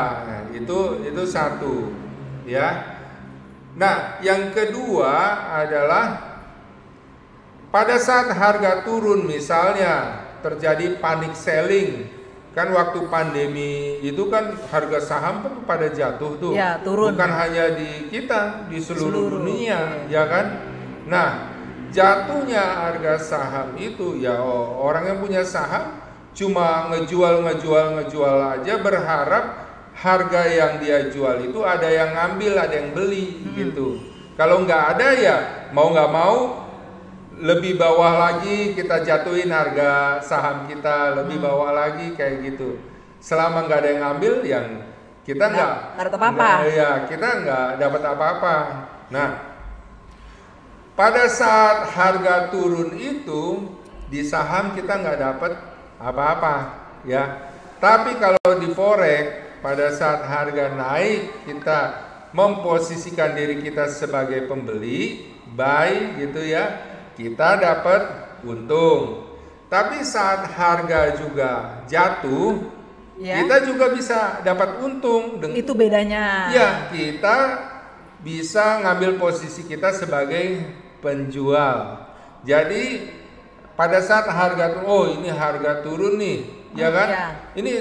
itu 0.55 0.79
itu 1.07 1.23
satu, 1.27 1.75
ya. 2.47 2.99
Nah, 3.77 4.19
yang 4.25 4.51
kedua 4.57 5.13
adalah 5.63 6.07
pada 7.69 8.01
saat 8.01 8.33
harga 8.33 8.83
turun, 8.89 9.29
misalnya 9.29 10.25
terjadi 10.41 10.97
panic 10.97 11.37
selling, 11.37 12.09
kan 12.57 12.73
waktu 12.73 13.05
pandemi 13.13 14.01
itu 14.01 14.33
kan 14.33 14.57
harga 14.73 14.99
saham 15.03 15.45
kan 15.45 15.55
pada 15.69 15.93
jatuh 15.93 16.41
tuh, 16.41 16.53
Ya, 16.57 16.81
turun. 16.81 17.13
bukan 17.13 17.33
hanya 17.37 17.77
di 17.77 18.09
kita, 18.09 18.65
di 18.73 18.81
seluruh, 18.81 19.13
Seluruh, 19.13 19.31
dunia, 19.45 20.09
ya 20.09 20.25
kan? 20.25 20.47
Nah, 21.05 21.53
jatuhnya 21.93 22.65
harga 22.65 23.21
saham 23.21 23.77
itu 23.77 24.19
ya 24.19 24.41
orang 24.81 25.05
yang 25.15 25.19
punya 25.21 25.45
saham 25.45 26.01
cuma 26.37 26.93
ngejual 26.93 27.41
ngejual 27.43 27.97
ngejual 27.97 28.37
aja 28.61 28.75
berharap 28.85 29.45
harga 29.97 30.43
yang 30.45 30.77
dia 30.77 31.09
jual 31.09 31.41
itu 31.41 31.65
ada 31.65 31.89
yang 31.89 32.13
ngambil 32.13 32.53
ada 32.61 32.75
yang 32.77 32.93
beli 32.93 33.41
gitu. 33.57 33.97
Kalau 34.37 34.61
nggak 34.69 34.83
ada 34.97 35.09
ya 35.17 35.37
mau 35.73 35.89
nggak 35.89 36.13
mau 36.13 36.37
lebih 37.41 37.81
bawah 37.81 38.21
lagi 38.21 38.77
kita 38.77 39.01
jatuhin 39.01 39.49
harga 39.49 40.21
saham 40.21 40.69
kita 40.69 41.17
lebih 41.25 41.41
bawah 41.41 41.73
lagi 41.73 42.13
kayak 42.13 42.45
gitu. 42.45 42.77
Selama 43.17 43.65
nggak 43.65 43.81
ada 43.81 43.89
yang 43.97 44.03
ngambil 44.05 44.35
yang 44.45 44.67
kita 45.25 45.49
Nggak- 45.49 45.97
dapat 45.97 46.13
apa-apa. 46.21 46.49
ya 46.69 46.91
kita 47.09 47.29
nggak 47.41 47.69
dapat 47.81 48.03
apa-apa. 48.05 48.57
Nah 49.09 49.31
pada 50.93 51.25
saat 51.33 51.89
harga 51.97 52.53
turun 52.53 52.93
itu 52.93 53.73
di 54.13 54.21
saham 54.21 54.77
kita 54.77 55.01
nggak 55.01 55.19
dapat 55.19 55.53
apa-apa 56.01 56.55
ya. 57.05 57.53
Tapi 57.77 58.17
kalau 58.17 58.53
di 58.61 58.73
forex 58.73 59.59
pada 59.61 59.93
saat 59.93 60.25
harga 60.25 60.73
naik 60.73 61.45
kita 61.49 61.79
memposisikan 62.33 63.33
diri 63.37 63.61
kita 63.65 63.89
sebagai 63.89 64.45
pembeli 64.49 65.33
buy 65.57 66.21
gitu 66.21 66.41
ya 66.45 66.77
kita 67.17 67.61
dapat 67.61 68.03
untung. 68.45 69.25
Tapi 69.67 70.05
saat 70.07 70.47
harga 70.55 71.17
juga 71.19 71.83
jatuh 71.91 72.77
Ya. 73.17 73.41
kita 73.41 73.65
juga 73.65 73.97
bisa 73.97 74.45
dapat 74.45 74.77
untung 74.85 75.41
dengan 75.41 75.57
Itu 75.57 75.73
bedanya. 75.73 76.53
Ya, 76.53 76.93
kita 76.93 77.65
bisa 78.21 78.85
ngambil 78.85 79.17
posisi 79.17 79.65
kita 79.65 79.89
sebagai 79.97 80.69
penjual. 81.01 82.13
Jadi 82.45 83.09
pada 83.77 84.01
saat 84.01 84.25
harga 84.27 84.73
turun, 84.73 84.89
oh 84.89 85.05
ini 85.07 85.29
harga 85.29 85.85
turun 85.85 86.17
nih, 86.17 86.49
ya 86.73 86.89
kan? 86.89 87.09
Ya. 87.13 87.27
Ini 87.55 87.73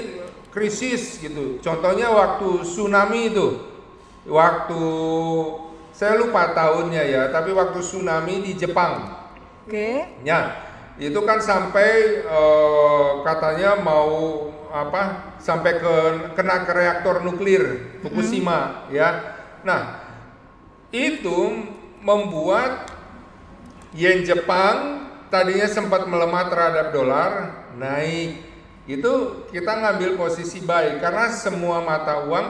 krisis 0.52 1.20
gitu. 1.20 1.56
Contohnya 1.64 2.12
waktu 2.12 2.62
tsunami 2.62 3.32
itu, 3.32 3.64
waktu 4.28 4.82
saya 5.96 6.20
lupa 6.20 6.52
tahunnya 6.52 7.02
ya, 7.08 7.22
tapi 7.32 7.56
waktu 7.56 7.80
tsunami 7.80 8.44
di 8.44 8.52
Jepang. 8.52 9.24
Oke. 9.64 10.20
Ya, 10.20 10.68
itu 11.00 11.16
kan 11.24 11.40
sampai 11.40 12.20
eh, 12.24 13.10
katanya 13.24 13.80
mau 13.80 14.48
apa? 14.68 15.32
Sampai 15.40 15.80
ke 15.80 15.94
kena 16.36 16.68
ke 16.68 16.72
reaktor 16.76 17.24
nuklir 17.24 17.96
Fukushima 18.04 18.88
ya. 18.92 19.36
Nah, 19.64 20.04
itu 20.92 21.68
membuat 22.04 22.92
yen 23.96 24.20
Jepang 24.22 25.08
tadinya 25.28 25.66
sempat 25.66 26.06
melemah 26.06 26.44
terhadap 26.48 26.86
dolar 26.90 27.30
naik. 27.76 28.42
Itu 28.86 29.44
kita 29.50 29.82
ngambil 29.82 30.14
posisi 30.14 30.62
baik 30.62 31.02
karena 31.02 31.26
semua 31.28 31.82
mata 31.82 32.22
uang 32.22 32.46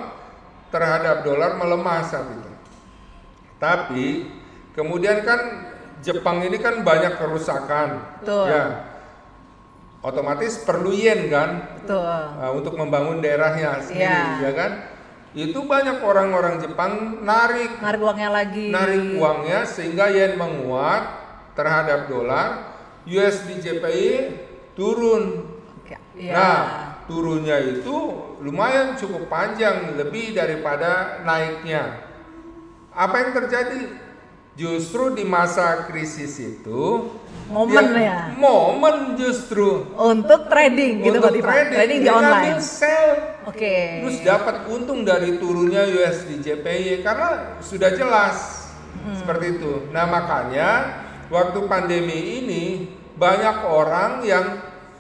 terhadap 0.69 1.25
dolar 1.25 1.57
melemah 1.57 2.05
saat 2.05 2.29
itu. 2.29 2.53
Tapi 3.57 4.09
kemudian 4.77 5.25
kan 5.25 5.41
Jepang 6.05 6.45
ini 6.45 6.61
kan 6.61 6.85
banyak 6.85 7.17
kerusakan. 7.17 8.21
Betul. 8.21 8.53
Ya. 8.53 8.65
Otomatis 10.05 10.63
perlu 10.63 10.93
yen 10.93 11.33
kan 11.33 11.81
Betul. 11.83 12.05
uh, 12.05 12.53
untuk 12.55 12.77
membangun 12.79 13.19
daerahnya 13.19 13.81
sendiri, 13.83 14.07
Iya. 14.07 14.45
ya 14.45 14.53
kan? 14.55 14.71
Itu 15.35 15.67
banyak 15.67 15.99
orang-orang 16.05 16.63
Jepang 16.63 17.25
narik 17.27 17.81
Narik 17.83 18.01
uangnya 18.01 18.31
lagi. 18.31 18.67
narik 18.71 19.19
uangnya 19.19 19.67
sehingga 19.67 20.07
yen 20.09 20.39
menguat 20.39 21.26
terhadap 21.57 22.07
dolar, 22.07 22.77
USD 23.09 23.59
JPY 23.59 24.05
turun. 24.77 25.57
Iya. 26.17 26.33
Nah, 26.33 26.59
turunnya 27.05 27.57
itu 27.61 27.97
lumayan 28.41 28.97
cukup 28.97 29.29
panjang, 29.29 29.97
lebih 29.97 30.33
daripada 30.33 31.21
naiknya. 31.25 32.05
Apa 32.93 33.25
yang 33.25 33.33
terjadi? 33.37 33.81
Justru 34.57 35.13
di 35.13 35.21
masa 35.21 35.85
krisis 35.85 36.41
itu 36.41 37.13
Momen 37.47 37.93
ya. 37.93 38.33
Momen 38.35 39.15
justru 39.15 39.85
Untuk 39.93 40.49
trading 40.49 41.05
gitu 41.05 41.21
untuk 41.21 41.45
trading, 41.45 41.77
Trading 41.77 42.01
di 42.01 42.09
online. 42.11 42.59
sell 42.59 43.37
Oke. 43.45 44.01
terus 44.03 44.19
dapat 44.25 44.67
untung 44.67 45.05
dari 45.05 45.37
turunnya 45.37 45.85
USD 45.85 46.41
JPY 46.41 47.05
karena 47.05 47.61
sudah 47.61 47.93
jelas 47.93 48.65
Hmm. 48.97 49.13
seperti 49.13 49.61
itu. 49.61 49.93
Nah 49.93 50.09
makanya 50.09 50.69
waktu 51.31 51.59
pandemi 51.67 52.43
ini 52.43 52.65
banyak 53.17 53.57
orang 53.67 54.23
yang 54.23 54.47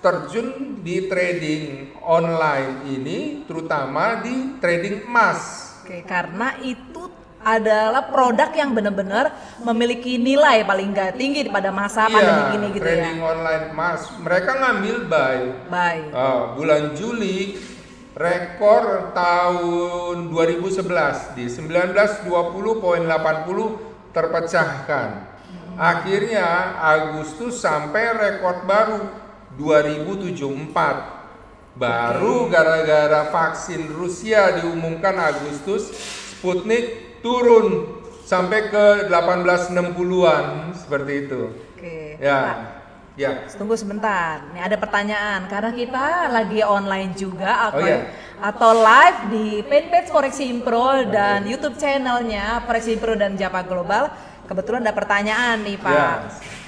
terjun 0.01 0.81
di 0.87 1.11
trading 1.11 1.97
online 2.01 2.87
ini, 2.87 3.43
terutama 3.45 4.23
di 4.23 4.57
trading 4.62 5.03
emas. 5.09 5.73
Oke, 5.83 6.07
karena 6.07 6.55
itu 6.62 7.11
adalah 7.47 8.11
produk 8.11 8.51
yang 8.59 8.75
benar-benar 8.75 9.31
memiliki 9.62 10.19
nilai 10.19 10.67
paling 10.67 10.91
nggak 10.91 11.15
tinggi 11.15 11.47
pada 11.47 11.71
masa 11.71 12.11
pandemi 12.11 12.59
ini 12.59 12.67
gitu 12.75 12.83
Iya, 12.83 12.91
trading 12.91 13.19
ya. 13.19 13.23
online 13.23 13.65
emas. 13.71 14.01
Mereka 14.19 14.51
ngambil 14.51 14.97
buy 15.07 15.39
Baik. 15.71 16.11
Ah, 16.11 16.43
bulan 16.59 16.83
Juli 16.99 17.55
rekor 18.19 19.15
tahun 19.15 20.33
2011 20.35 21.39
di 21.39 21.47
1920.80 21.47 22.27
terpecahkan. 24.11 25.36
Akhirnya 25.77 26.81
Agustus 26.81 27.61
sampai 27.61 28.17
rekor 28.17 28.65
baru 28.65 29.12
2074. 29.61 31.77
Baru 31.77 32.49
gara-gara 32.49 33.29
vaksin 33.29 33.93
Rusia 33.93 34.57
diumumkan 34.61 35.12
Agustus, 35.21 35.93
Sputnik 36.33 37.21
turun 37.21 38.01
sampai 38.25 38.73
ke 38.73 39.12
1860-an 39.12 40.73
seperti 40.73 41.12
itu. 41.29 41.53
Oke. 41.77 42.17
Pak, 42.17 42.25
Ya. 42.25 42.41
Ya. 43.17 43.49
Tunggu 43.57 43.73
sebentar, 43.81 44.45
nih 44.53 44.61
ada 44.61 44.77
pertanyaan 44.77 45.49
karena 45.49 45.73
kita 45.73 46.29
lagi 46.29 46.61
online 46.61 47.17
juga 47.17 47.73
atau 47.73 47.81
Oh, 47.81 47.89
iya. 47.89 48.12
atau 48.37 48.71
live 48.77 49.21
di 49.33 49.47
fanpage 49.65 50.12
Forex 50.12 50.37
Impro 50.45 51.01
dan 51.09 51.49
YouTube 51.49 51.81
channelnya 51.81 52.61
Forex 52.69 52.85
Impro 52.93 53.17
dan 53.17 53.33
Japa 53.41 53.65
Global. 53.65 54.12
Kebetulan 54.47 54.87
ada 54.87 54.95
pertanyaan 54.95 55.63
nih 55.67 55.77
Pak. 55.79 55.93
Ya, 55.93 56.11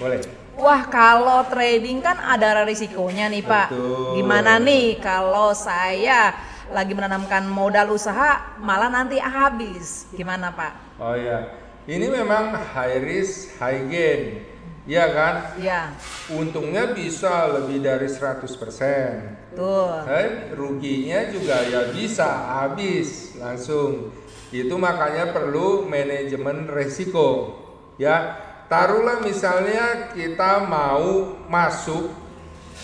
boleh. 0.03 0.21
Wah 0.59 0.83
kalau 0.91 1.47
trading 1.47 2.03
kan 2.03 2.19
ada 2.19 2.67
risikonya 2.67 3.31
nih 3.31 3.47
Pak. 3.47 3.71
Betul. 3.71 4.19
Gimana 4.19 4.59
nih 4.59 4.99
kalau 4.99 5.55
saya 5.55 6.35
lagi 6.75 6.93
menanamkan 6.93 7.47
modal 7.47 7.95
usaha 7.95 8.59
malah 8.59 8.91
nanti 8.91 9.23
habis? 9.23 10.11
Gimana 10.11 10.51
Pak? 10.51 10.99
Oh 10.99 11.15
ya, 11.15 11.55
ini 11.87 12.11
memang 12.11 12.59
high 12.75 12.99
risk, 12.99 13.55
high 13.63 13.87
gain. 13.87 14.43
Iya 14.89 15.05
kan? 15.13 15.35
Ya, 15.61 15.93
Untungnya 16.33 16.97
bisa 16.97 17.45
lebih 17.53 17.85
dari 17.85 18.09
100%. 18.09 19.53
tuh. 19.53 20.01
Eh, 20.09 20.57
ruginya 20.57 21.29
juga 21.29 21.61
ya 21.61 21.93
bisa 21.93 22.25
habis 22.25 23.37
langsung. 23.37 24.11
Itu 24.49 24.81
makanya 24.81 25.31
perlu 25.37 25.85
manajemen 25.85 26.67
resiko. 26.73 27.53
Ya, 27.99 28.39
taruhlah 28.71 29.19
misalnya 29.19 30.15
kita 30.15 30.63
mau 30.63 31.35
masuk 31.51 32.15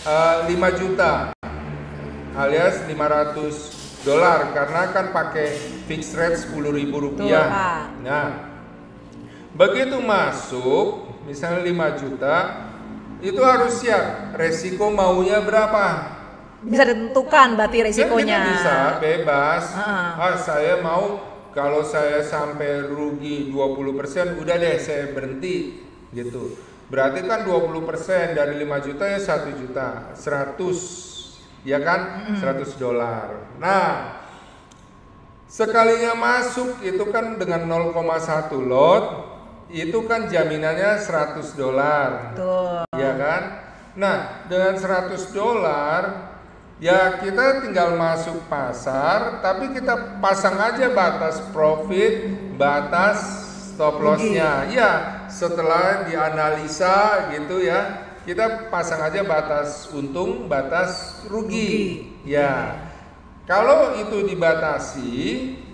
eh, 0.02 0.36
5 0.50 0.80
juta 0.80 1.30
alias 2.34 2.82
500 2.90 4.02
dolar 4.02 4.50
karena 4.50 4.90
kan 4.90 5.14
pakai 5.14 5.54
fixed 5.86 6.18
rate 6.18 6.34
10.000 6.34 6.90
rupiah. 6.90 7.46
Nah, 8.02 8.28
begitu 9.54 10.02
masuk 10.02 11.06
misalnya 11.30 11.62
5 11.62 12.00
juta, 12.02 12.36
itu 13.22 13.38
harus 13.38 13.80
siap 13.80 14.34
resiko 14.34 14.90
maunya 14.90 15.38
berapa. 15.40 16.10
Bisa 16.64 16.90
ditentukan 16.90 17.54
berarti 17.54 17.76
Kan 17.78 17.86
resikonya. 17.86 18.38
kita 18.42 18.50
bisa 18.50 18.76
bebas. 18.98 19.64
Heeh. 19.78 20.08
Ah, 20.18 20.34
saya 20.36 20.74
mau 20.82 21.22
kalau 21.54 21.86
saya 21.86 22.20
sampai 22.20 22.90
rugi 22.90 23.48
20% 23.54 24.42
udah 24.42 24.56
deh 24.58 24.76
saya 24.82 25.14
berhenti 25.14 25.86
gitu. 26.10 26.58
Berarti 26.90 27.24
kan 27.24 27.46
20% 27.46 28.36
dari 28.36 28.60
5 28.60 28.86
juta 28.90 29.04
ya 29.08 29.18
1 29.22 29.54
juta, 29.56 29.88
100 30.12 31.64
ya 31.64 31.78
kan? 31.80 32.34
100 32.36 32.74
dolar. 32.76 33.56
Nah, 33.56 34.20
sekalinya 35.48 36.12
masuk 36.18 36.82
itu 36.82 37.06
kan 37.08 37.38
dengan 37.40 37.64
0,1 37.70 38.58
lot 38.66 39.04
itu 39.72 40.04
kan 40.04 40.28
jaminannya 40.28 41.00
100 41.00 41.56
dolar. 41.56 42.36
Ya 42.94 43.12
kan? 43.16 43.42
Nah, 43.94 44.44
dengan 44.50 44.74
100 44.74 45.30
dolar 45.30 46.33
ya 46.82 47.22
kita 47.22 47.62
tinggal 47.62 47.94
masuk 47.94 48.46
pasar 48.50 49.38
tapi 49.44 49.74
kita 49.74 50.18
pasang 50.18 50.58
aja 50.58 50.90
batas 50.90 51.38
profit, 51.54 52.34
batas 52.58 53.44
stop 53.74 53.98
lossnya. 53.98 54.70
Ya, 54.70 54.90
setelah 55.26 56.06
dianalisa 56.06 57.28
gitu 57.34 57.58
ya, 57.58 58.14
kita 58.22 58.70
pasang 58.70 59.02
aja 59.02 59.26
batas 59.26 59.90
untung, 59.90 60.46
batas 60.46 61.22
rugi. 61.26 62.06
Ya. 62.22 62.78
Kalau 63.44 63.98
itu 64.00 64.24
dibatasi, 64.24 65.12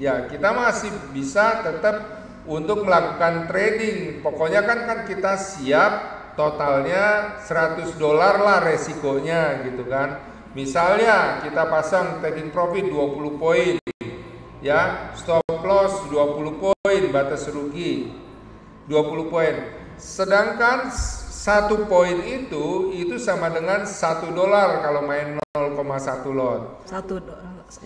ya 0.03 0.27
kita 0.27 0.51
masih 0.51 0.91
bisa 1.15 1.63
tetap 1.63 2.27
untuk 2.49 2.83
melakukan 2.83 3.47
trading. 3.47 4.25
Pokoknya 4.27 4.67
kan 4.67 4.91
kan 4.91 4.99
kita 5.07 5.39
siap 5.39 5.93
totalnya 6.35 7.39
100 7.47 7.95
dolar 7.95 8.43
lah 8.43 8.59
resikonya 8.65 9.63
gitu 9.71 9.87
kan. 9.87 10.30
Misalnya 10.51 11.39
kita 11.47 11.71
pasang 11.71 12.19
taking 12.19 12.51
profit 12.51 12.91
20 12.91 13.39
poin. 13.39 13.79
Ya, 14.59 15.15
stop 15.15 15.47
loss 15.47 16.11
20 16.11 16.59
poin, 16.59 17.03
batas 17.15 17.47
rugi 17.55 18.11
20 18.91 19.31
poin. 19.31 19.55
Sedangkan 19.95 20.91
satu 21.41 21.87
poin 21.87 22.19
itu 22.27 22.91
itu 22.91 23.15
sama 23.23 23.47
dengan 23.55 23.87
satu 23.87 24.35
dolar 24.35 24.83
kalau 24.83 25.07
main 25.07 25.39
0,1 25.55 26.35
lot. 26.35 26.83
Satu 26.83 27.23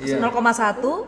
Iya. 0.00 0.16
0,1. 0.16 1.05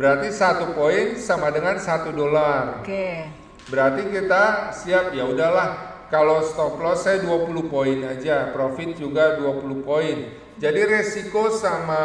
Berarti 0.00 0.32
satu 0.32 0.72
poin 0.72 1.20
sama 1.20 1.52
dengan 1.52 1.76
satu 1.76 2.16
dolar. 2.16 2.80
Oke. 2.80 3.28
Berarti 3.68 4.08
kita 4.08 4.72
siap 4.72 5.12
ya 5.12 5.28
udahlah. 5.28 5.92
Kalau 6.08 6.40
stop 6.40 6.80
loss 6.80 7.04
saya 7.04 7.20
20 7.20 7.68
poin 7.68 8.00
aja, 8.08 8.48
profit 8.56 8.96
juga 8.96 9.36
20 9.36 9.84
poin. 9.84 10.43
Jadi 10.58 10.80
resiko 10.86 11.50
sama 11.50 12.02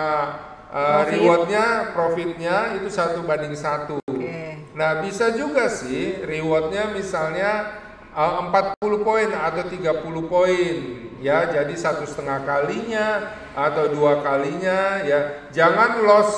uh, 0.74 1.06
Profit. 1.06 1.12
rewardnya, 1.18 1.66
profitnya 1.94 2.56
itu 2.82 2.90
satu 2.90 3.22
banding 3.26 3.54
satu. 3.54 4.02
Oke. 4.10 4.66
Nah 4.74 5.06
bisa 5.06 5.34
juga 5.38 5.70
sih 5.70 6.22
rewardnya 6.26 6.94
misalnya 6.94 7.82
uh, 8.16 8.50
40 8.50 9.06
poin 9.06 9.30
atau 9.30 9.64
30 9.70 10.32
poin 10.32 10.76
ya 11.20 11.52
jadi 11.52 11.76
satu 11.76 12.08
setengah 12.08 12.48
kalinya 12.48 13.36
atau 13.52 13.92
dua 13.92 14.24
kalinya 14.24 15.04
ya 15.04 15.52
jangan 15.52 16.04
loss 16.08 16.32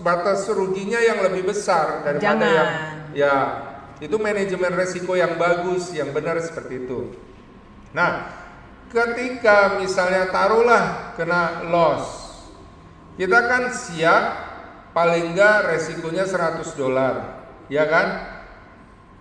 batas 0.00 0.46
ruginya 0.48 1.02
yang 1.02 1.20
lebih 1.20 1.50
besar 1.50 2.06
daripada 2.06 2.22
Jangan. 2.22 2.54
yang 2.54 2.70
ya 3.12 3.36
itu 4.00 4.16
manajemen 4.16 4.72
resiko 4.72 5.18
yang 5.18 5.36
bagus 5.36 5.92
yang 5.92 6.14
benar 6.14 6.38
seperti 6.40 6.86
itu 6.86 7.10
nah 7.90 8.30
ketika 8.90 9.78
misalnya 9.78 10.28
taruhlah 10.34 11.14
kena 11.14 11.64
loss 11.70 12.34
kita 13.14 13.38
kan 13.46 13.70
siap 13.70 14.24
paling 14.90 15.32
enggak 15.34 15.70
resikonya 15.70 16.26
100 16.26 16.66
dolar 16.74 17.40
ya 17.70 17.86
kan? 17.86 18.08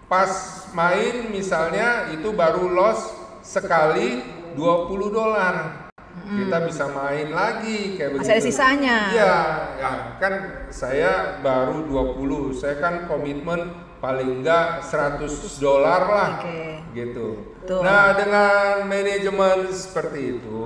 Pas 0.10 0.66
main 0.74 1.30
misalnya 1.30 2.10
itu 2.10 2.34
baru 2.34 2.66
loss 2.74 3.14
sekali 3.46 4.26
20 4.58 5.14
dolar. 5.14 5.86
Kita 6.20 6.58
bisa 6.66 6.90
main 6.90 7.30
lagi 7.32 7.96
kayak 7.96 8.18
begitu 8.18 8.26
Masih 8.28 8.36
ada 8.36 8.44
sisanya. 8.44 8.98
iya 9.14 9.36
ya 9.78 9.92
kan 10.20 10.34
saya 10.74 11.38
baru 11.40 11.86
20 11.88 12.58
saya 12.58 12.76
kan 12.82 13.06
komitmen 13.08 13.72
paling 14.00 14.42
enggak 14.42 14.80
100 14.84 15.28
dolar 15.60 16.02
lah 16.08 16.30
Oke. 16.40 16.96
gitu 16.96 17.28
Betul. 17.64 17.80
nah 17.84 18.16
dengan 18.16 18.88
manajemen 18.88 19.68
seperti 19.76 20.40
itu 20.40 20.64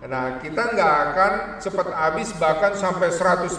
nah 0.00 0.40
kita 0.40 0.72
nggak 0.72 0.94
akan 1.12 1.32
cepat 1.60 1.86
habis 1.92 2.32
bahkan 2.40 2.72
sampai 2.72 3.12
100% 3.12 3.52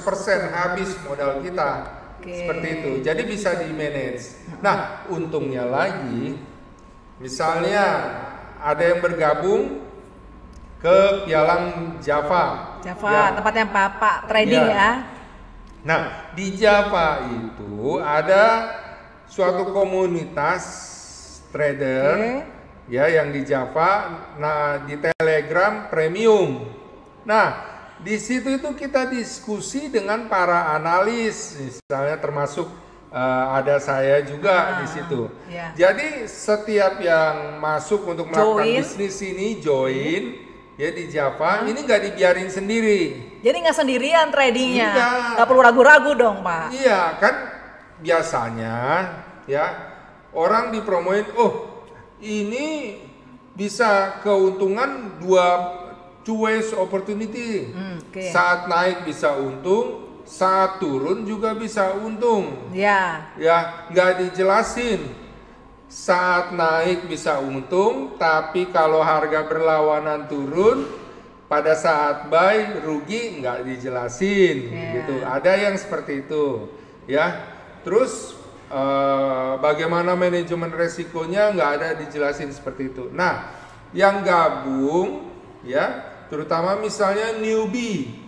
habis 0.49 0.97
modal 1.05 1.37
kita 1.45 1.71
Oke. 2.17 2.33
seperti 2.33 2.67
itu 2.81 2.91
jadi 3.05 3.21
bisa 3.21 3.53
di 3.61 3.69
manage 3.69 4.33
nah 4.65 5.05
untungnya 5.13 5.69
lagi 5.69 6.41
misalnya 7.21 7.85
ada 8.57 8.81
yang 8.81 8.99
bergabung 8.99 9.85
ke 10.81 10.97
Pialang 11.29 11.97
Java 12.01 12.77
Java, 12.81 13.09
Ya. 13.13 13.25
tempatnya 13.37 13.65
Bapak 13.69 14.25
trading 14.25 14.65
Iya. 14.65 14.73
ya. 14.73 14.89
Nah, 15.81 16.29
di 16.37 16.53
Java 16.53 17.25
itu 17.25 17.97
ada 17.97 18.69
suatu 19.25 19.73
komunitas 19.73 20.63
trader 21.49 22.05
Oke. 22.15 22.33
ya 22.87 23.09
yang 23.09 23.33
di 23.33 23.41
Java, 23.41 23.91
nah 24.37 24.77
di 24.85 24.95
Telegram 24.95 25.89
premium. 25.89 26.69
Nah, 27.25 27.47
di 27.97 28.17
situ 28.17 28.49
itu 28.51 28.69
kita 28.73 29.09
diskusi 29.09 29.89
dengan 29.89 30.29
para 30.29 30.73
analis, 30.73 31.57
misalnya 31.57 32.17
termasuk 32.17 32.69
eh, 33.11 33.45
ada 33.57 33.81
saya 33.81 34.21
juga 34.21 34.53
Ah, 34.53 34.77
di 34.81 34.87
situ. 34.87 35.27
iya. 35.49 35.73
Jadi 35.73 36.29
setiap 36.29 37.01
yang 37.01 37.57
masuk 37.57 38.05
untuk 38.05 38.29
melakukan 38.29 38.63
Join. 38.69 38.77
bisnis 38.85 39.17
ini 39.19 39.59
join 39.59 40.23
ya 40.81 40.89
di 40.89 41.05
Java, 41.07 41.61
ini 41.61 41.77
nggak 41.77 42.01
dibiarin 42.09 42.49
sendiri. 42.49 43.01
Jadi 43.37 43.57
nggak 43.61 43.77
sendirian 43.77 44.27
tradingnya, 44.27 44.89
Enggak. 44.89 45.29
nggak 45.37 45.47
perlu 45.47 45.61
ragu-ragu 45.61 46.11
dong 46.15 46.41
Pak. 46.41 46.73
Iya 46.73 47.21
kan 47.21 47.35
biasanya 48.01 48.77
ya 49.45 49.65
orang 50.33 50.73
dipromoin 50.73 51.29
oh 51.37 51.85
ini 52.17 52.97
bisa 53.53 54.17
keuntungan 54.21 55.21
dua 55.21 55.47
two 56.23 56.45
ways 56.45 56.73
opportunity 56.73 57.69
Hmm, 57.69 58.01
oke. 58.01 58.25
saat 58.29 58.65
naik 58.65 59.05
bisa 59.05 59.37
untung 59.37 60.01
saat 60.25 60.77
turun 60.77 61.25
juga 61.25 61.53
bisa 61.53 61.93
untung 61.93 62.73
Ya, 62.73 63.29
ya 63.37 63.85
nggak 63.89 64.11
dijelasin 64.23 65.01
saat 65.91 66.55
naik 66.55 67.11
bisa 67.11 67.43
untung 67.43 68.15
tapi 68.15 68.71
kalau 68.71 69.03
harga 69.03 69.43
berlawanan 69.43 70.31
turun 70.31 70.87
pada 71.51 71.75
saat 71.75 72.31
buy 72.31 72.79
rugi 72.79 73.43
nggak 73.43 73.67
dijelasin 73.67 74.71
Ya. 74.71 75.03
gitu. 75.03 75.15
Ada 75.19 75.51
yang 75.67 75.75
seperti 75.75 76.23
itu 76.23 76.71
ya. 77.11 77.43
Terus 77.83 78.39
eh, 78.71 79.53
bagaimana 79.59 80.15
manajemen 80.15 80.71
resikonya 80.71 81.51
nggak 81.51 81.71
ada 81.75 81.87
dijelasin 81.99 82.55
seperti 82.55 82.95
itu. 82.95 83.11
Nah 83.11 83.51
yang 83.91 84.23
gabung 84.23 85.27
ya 85.67 86.07
terutama 86.31 86.79
misalnya 86.79 87.35
newbie 87.35 88.20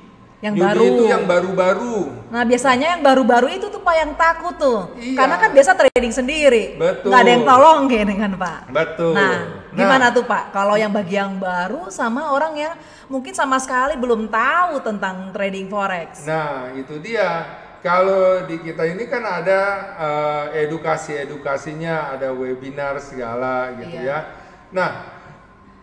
Yang 0.44 0.54
newbie 0.54 0.68
baru. 0.68 0.84
itu 0.84 1.04
yang 1.08 1.24
baru-baru 1.24 2.00
Nah 2.28 2.44
biasanya 2.44 2.88
yang 2.98 3.02
baru-baru 3.02 3.48
itu 3.48 3.72
tuh 3.72 3.80
Pak 3.80 3.96
yang 3.96 4.12
takut 4.14 4.56
tuh, 4.58 4.92
Iya. 5.00 5.16
karena 5.16 5.36
kan 5.38 5.50
biasa 5.50 5.72
trading 5.74 6.12
sendiri, 6.12 6.64
Betul. 6.76 7.08
nggak 7.08 7.22
ada 7.22 7.32
yang 7.32 7.46
tolongin 7.46 8.08
kan 8.12 8.32
Pak. 8.36 8.60
betul 8.68 9.14
Nah, 9.16 9.38
gimana 9.72 10.12
tuh 10.12 10.26
Pak? 10.26 10.52
Kalau 10.52 10.76
yang 10.76 10.92
bagi 10.92 11.16
yang 11.16 11.38
baru 11.38 11.88
sama 11.88 12.28
orang 12.30 12.54
yang 12.54 12.74
mungkin 13.08 13.32
sama 13.32 13.56
sekali 13.56 13.96
belum 13.96 14.28
tahu 14.28 14.84
tentang 14.84 15.32
trading 15.32 15.72
forex. 15.72 16.26
Nah, 16.26 16.74
itu 16.74 17.00
dia. 17.00 17.46
Kalau 17.80 18.44
di 18.44 18.58
kita 18.58 18.84
ini 18.84 19.06
kan 19.06 19.22
ada 19.22 19.62
eh, 19.94 20.46
edukasi-edukasinya, 20.66 22.16
ada 22.16 22.32
webinar 22.32 22.98
segala 22.98 23.76
gitu 23.76 24.00
Iya. 24.00 24.08
ya. 24.08 24.20
Nah, 24.72 25.13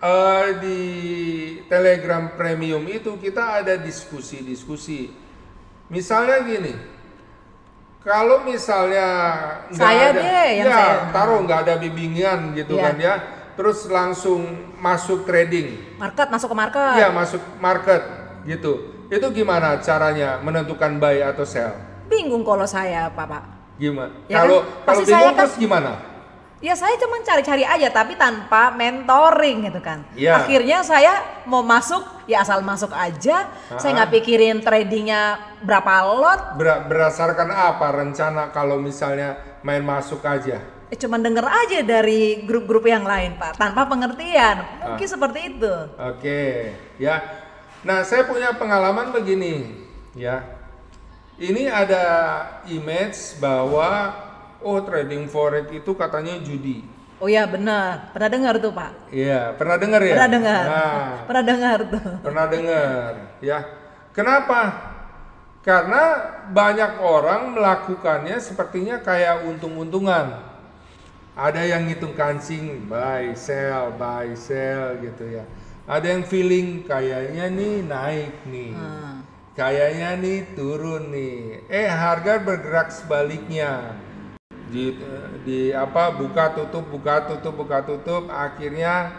eh, 0.00 0.46
di 0.58 0.80
Telegram 1.66 2.32
Premium 2.32 2.82
itu 2.84 3.14
kita 3.16 3.60
ada 3.60 3.76
diskusi-diskusi. 3.76 5.12
Misalnya 5.86 6.40
gini, 6.40 6.74
kalau 8.00 8.40
misalnya 8.42 9.06
Saya 9.70 10.14
ada, 10.14 10.18
deh 10.18 10.48
yang 10.56 10.66
ya, 10.66 10.72
saya- 10.72 11.12
taruh 11.12 11.38
nggak 11.44 11.60
ada 11.64 11.74
bimbingan 11.76 12.56
gitu 12.56 12.74
Iya. 12.74 12.82
kan 12.82 12.96
ya, 12.96 13.14
terus 13.54 13.84
langsung 13.86 14.40
masuk 14.80 15.28
trading. 15.28 15.98
Market 16.00 16.28
masuk 16.32 16.48
ke 16.48 16.56
market. 16.56 16.92
Iya 16.96 17.08
masuk 17.12 17.42
market 17.60 18.02
gitu. 18.46 18.72
Itu 19.10 19.26
gimana 19.30 19.76
caranya 19.78 20.38
menentukan 20.40 20.96
buy 20.96 21.20
atau 21.20 21.44
sell? 21.44 21.74
Bingung 22.06 22.40
kalau 22.40 22.64
saya 22.64 23.10
Pak 23.10 23.26
Pak. 23.26 23.44
Gimana? 23.76 24.12
Ya 24.28 24.44
Kalau 24.44 24.62
kan, 24.62 24.64
kalau 24.64 24.86
pasti 24.86 25.04
saya 25.04 25.18
bingung 25.18 25.28
kan- 25.28 25.38
terus 25.44 25.54
gimana? 25.58 25.90
Ya 26.60 26.76
saya 26.76 26.92
cuma 27.00 27.24
cari-cari 27.24 27.64
aja 27.64 27.88
tapi 27.88 28.20
tanpa 28.20 28.68
mentoring 28.76 29.64
gitu 29.64 29.80
kan. 29.80 30.04
Iya. 30.12 30.44
Akhirnya 30.44 30.84
saya 30.84 31.40
mau 31.48 31.64
masuk 31.64 32.04
ya 32.28 32.44
asal 32.44 32.60
masuk 32.60 32.92
aja. 32.92 33.48
Saya 33.80 33.90
nggak 33.96 34.12
pikirin 34.20 34.60
tradingnya 34.60 35.40
berapa 35.64 36.04
lot. 36.04 36.60
Ber- 36.60 36.84
berdasarkan 36.84 37.48
apa 37.48 37.86
rencana 37.96 38.52
kalau 38.52 38.76
misalnya 38.76 39.40
main 39.64 39.80
masuk 39.80 40.20
aja? 40.20 40.60
Eh, 40.92 40.98
cuma 41.00 41.16
denger 41.16 41.48
aja 41.48 41.80
dari 41.80 42.44
grup-grup 42.44 42.84
yang 42.84 43.08
lain 43.08 43.40
pak 43.40 43.56
tanpa 43.56 43.88
pengertian. 43.88 44.60
Mungkin 44.84 45.08
Ah. 45.08 45.12
seperti 45.16 45.40
itu. 45.56 45.74
Oke, 45.96 46.42
ya. 47.00 47.24
Nah, 47.80 48.04
saya 48.04 48.28
punya 48.28 48.52
pengalaman 48.52 49.16
begini, 49.16 49.80
ya. 50.12 50.44
Ini 51.40 51.72
ada 51.72 52.04
image 52.68 53.40
bahwa 53.40 54.12
oh 54.64 54.78
trading 54.84 55.26
forex 55.28 55.68
itu 55.72 55.92
katanya 55.96 56.38
judi. 56.40 56.84
Oh 57.20 57.28
ya 57.28 57.44
benar. 57.44 58.08
Pernah 58.16 58.28
dengar 58.32 58.54
tuh 58.56 58.72
pak? 58.72 59.12
Iya, 59.12 59.52
pernah 59.60 59.76
dengar 59.76 60.00
ya? 60.00 60.14
Pernah 60.16 60.30
dengar. 60.32 60.64
Nah, 60.64 61.12
Pernah 61.28 61.44
dengar 61.44 61.78
tuh. 61.84 62.12
pernah 62.24 62.46
dengar, 62.48 63.10
ya. 63.44 63.58
Kenapa? 64.16 64.60
Karena 65.60 66.02
banyak 66.48 66.92
orang 67.04 67.52
melakukannya 67.52 68.40
sepertinya 68.40 68.96
kayak 69.04 69.44
untung-untungan. 69.44 70.48
Ada 71.36 71.62
yang 71.76 71.84
ngitung 71.84 72.16
kancing, 72.16 72.88
buy, 72.88 73.36
sell, 73.36 73.92
buy, 74.00 74.32
sell 74.32 74.96
gitu 75.04 75.28
ya. 75.28 75.44
Ada 75.84 76.16
yang 76.16 76.24
feeling 76.24 76.88
kayaknya 76.88 77.52
nih 77.52 77.74
naik 77.84 78.34
nih. 78.48 78.72
Hmm. 78.72 79.20
Kayaknya 79.52 80.16
nih 80.16 80.38
turun 80.56 81.12
nih. 81.12 81.68
Eh 81.68 81.84
harga 81.84 82.40
bergerak 82.40 82.88
sebaliknya. 82.88 83.92
Di, 84.70 84.94
di 85.42 85.58
apa 85.74 86.14
buka 86.14 86.54
tutup 86.54 86.86
buka 86.86 87.26
tutup 87.26 87.54
buka 87.58 87.82
tutup 87.82 88.30
akhirnya 88.30 89.10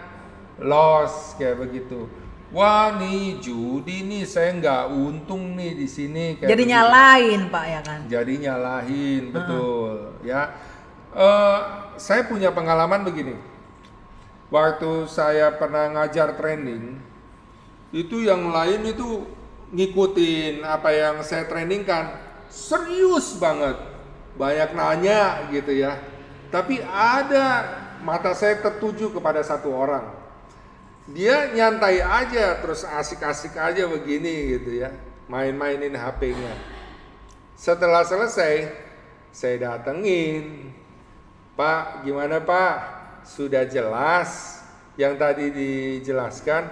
loss 0.56 1.36
kayak 1.36 1.60
begitu. 1.60 2.08
Wah 2.52 2.96
nih 3.00 3.40
judi 3.40 4.04
nih 4.04 4.28
saya 4.28 4.52
nggak 4.56 4.84
untung 4.92 5.56
nih 5.56 5.72
di 5.76 5.88
sini 5.88 6.36
kayak 6.36 6.52
Jadi 6.52 6.64
begitu. 6.64 6.74
nyalain 6.76 7.42
pak 7.48 7.66
ya 7.68 7.82
kan? 7.84 8.00
Jadi 8.08 8.34
nyalahin 8.44 9.24
betul 9.32 10.16
ya. 10.24 10.42
Eh, 11.12 11.60
saya 12.00 12.24
punya 12.28 12.56
pengalaman 12.56 13.04
begini. 13.04 13.36
Waktu 14.52 15.08
saya 15.08 15.56
pernah 15.56 15.88
ngajar 15.96 16.36
training, 16.36 17.00
itu 17.96 18.24
yang 18.24 18.52
lain 18.52 18.84
itu 18.84 19.24
ngikutin 19.72 20.64
apa 20.68 20.92
yang 20.92 21.24
saya 21.24 21.48
trainingkan 21.48 22.20
serius 22.52 23.40
banget, 23.40 23.80
banyak 24.36 24.72
nanya 24.76 25.50
gitu 25.52 25.72
ya. 25.76 26.00
Tapi 26.52 26.84
ada 26.84 27.64
mata 28.04 28.36
saya 28.36 28.60
tertuju 28.60 29.14
kepada 29.16 29.40
satu 29.46 29.72
orang. 29.72 30.12
Dia 31.12 31.50
nyantai 31.52 32.00
aja 32.00 32.60
terus 32.62 32.86
asik-asik 32.86 33.58
aja 33.58 33.90
begini 33.90 34.58
gitu 34.60 34.80
ya, 34.86 34.94
main-mainin 35.28 35.98
HP-nya. 35.98 36.54
Setelah 37.58 38.06
selesai, 38.06 38.70
saya 39.34 39.56
datengin. 39.58 40.72
Pak, 41.58 42.06
gimana 42.08 42.40
Pak? 42.42 42.76
Sudah 43.28 43.66
jelas 43.70 44.62
yang 44.98 45.18
tadi 45.18 45.52
dijelaskan? 45.52 46.70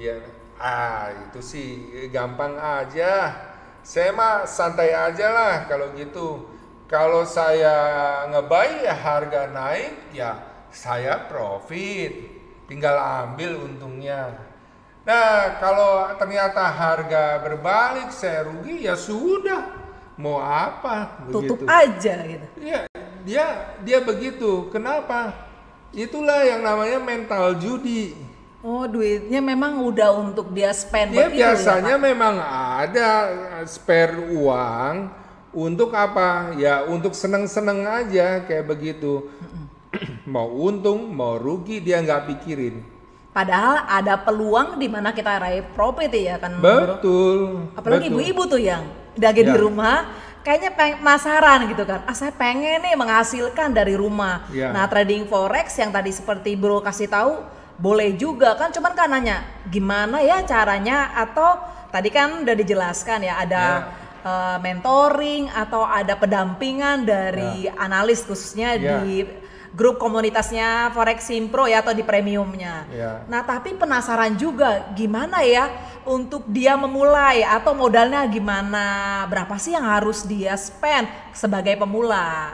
Ya, 0.00 0.18
ah 0.58 1.12
itu 1.28 1.40
sih 1.44 1.70
gampang 2.10 2.56
aja. 2.58 3.34
Saya 3.82 4.14
mah 4.14 4.46
santai 4.46 4.94
aja 4.94 5.26
lah 5.34 5.54
kalau 5.66 5.90
gitu. 5.98 6.46
Kalau 6.86 7.26
saya 7.26 7.74
ngebuy 8.30 8.86
ya 8.86 8.94
harga 8.94 9.50
naik, 9.50 10.14
ya 10.14 10.38
saya 10.70 11.26
profit. 11.26 12.40
Tinggal 12.70 12.96
ambil 12.96 13.58
untungnya. 13.68 14.38
Nah, 15.02 15.58
kalau 15.58 16.14
ternyata 16.14 16.62
harga 16.62 17.42
berbalik 17.42 18.14
saya 18.14 18.46
rugi 18.46 18.86
ya 18.86 18.94
sudah. 18.94 19.82
Mau 20.14 20.38
apa 20.38 21.26
Tutup 21.32 21.64
begitu. 21.64 21.72
aja 21.72 22.14
gitu. 22.22 22.46
Iya, 22.62 22.80
dia 23.26 23.46
dia 23.82 23.98
begitu. 23.98 24.70
Kenapa? 24.70 25.34
Itulah 25.90 26.46
yang 26.46 26.62
namanya 26.62 27.02
mental 27.02 27.58
judi. 27.58 28.14
Oh 28.62 28.86
duitnya 28.86 29.42
memang 29.42 29.82
udah 29.82 30.14
untuk 30.22 30.54
dia 30.54 30.70
spend 30.70 31.10
Dia 31.10 31.26
ya, 31.26 31.50
biasanya 31.50 31.98
Pak? 31.98 32.04
memang 32.06 32.34
ada 32.78 33.08
spare 33.66 34.14
uang 34.38 35.10
untuk 35.50 35.90
apa? 35.90 36.54
Ya 36.54 36.86
untuk 36.86 37.10
seneng-seneng 37.10 37.82
aja 37.82 38.46
kayak 38.46 38.70
begitu. 38.70 39.26
mau 40.30 40.46
untung, 40.46 41.10
mau 41.10 41.34
rugi 41.42 41.82
dia 41.82 41.98
nggak 41.98 42.22
pikirin. 42.30 42.86
Padahal 43.34 43.82
ada 43.88 44.14
peluang 44.14 44.78
di 44.78 44.86
mana 44.86 45.10
kita 45.10 45.42
raih 45.42 45.66
profit 45.74 46.12
ya 46.14 46.38
kan. 46.38 46.62
Bro? 46.62 47.02
Betul. 47.02 47.38
Apalagi 47.74 48.14
ibu-ibu 48.14 48.46
tuh 48.46 48.62
yang 48.62 48.86
di 49.18 49.26
Ya. 49.26 49.58
rumah 49.58 50.06
kayaknya 50.46 50.70
peng 50.70 51.02
penasaran 51.02 51.66
gitu 51.66 51.82
kan. 51.82 52.06
Ah 52.06 52.14
saya 52.14 52.30
pengen 52.30 52.78
nih 52.78 52.94
menghasilkan 52.94 53.74
dari 53.74 53.98
rumah. 53.98 54.46
Ya. 54.54 54.70
Nah 54.70 54.86
trading 54.86 55.26
forex 55.26 55.74
yang 55.82 55.90
tadi 55.90 56.14
seperti 56.14 56.54
bro 56.54 56.78
kasih 56.78 57.10
tahu 57.10 57.42
boleh 57.78 58.16
juga 58.16 58.56
kan. 58.56 58.72
Cuman 58.72 58.92
kan 58.92 59.08
nanya 59.08 59.44
gimana 59.68 60.20
ya 60.20 60.42
caranya 60.44 61.12
atau 61.16 61.60
tadi 61.92 62.08
kan 62.08 62.44
udah 62.44 62.56
dijelaskan 62.56 63.24
ya 63.24 63.34
ada 63.40 63.64
eh, 64.22 64.56
mentoring 64.62 65.50
atau 65.52 65.84
ada 65.84 66.16
pendampingan 66.16 67.04
dari 67.04 67.68
analis 67.72 68.24
khususnya 68.24 68.76
Ya. 68.78 69.02
di 69.04 69.26
grup 69.72 69.96
komunitasnya 69.96 70.92
Forex 70.92 71.32
Simpro 71.32 71.64
ya 71.64 71.80
atau 71.80 71.96
di 71.96 72.04
premiumnya. 72.04 72.84
Ya. 72.92 73.24
Nah, 73.24 73.40
tapi 73.40 73.72
penasaran 73.72 74.36
juga 74.36 74.92
gimana 74.92 75.40
ya 75.40 75.72
untuk 76.04 76.44
dia 76.44 76.76
memulai 76.76 77.40
atau 77.40 77.72
modalnya 77.72 78.20
gimana? 78.28 79.24
Berapa 79.32 79.56
sih 79.56 79.72
yang 79.72 79.88
harus 79.88 80.28
dia 80.28 80.52
spend 80.60 81.08
sebagai 81.32 81.80
pemula? 81.80 82.52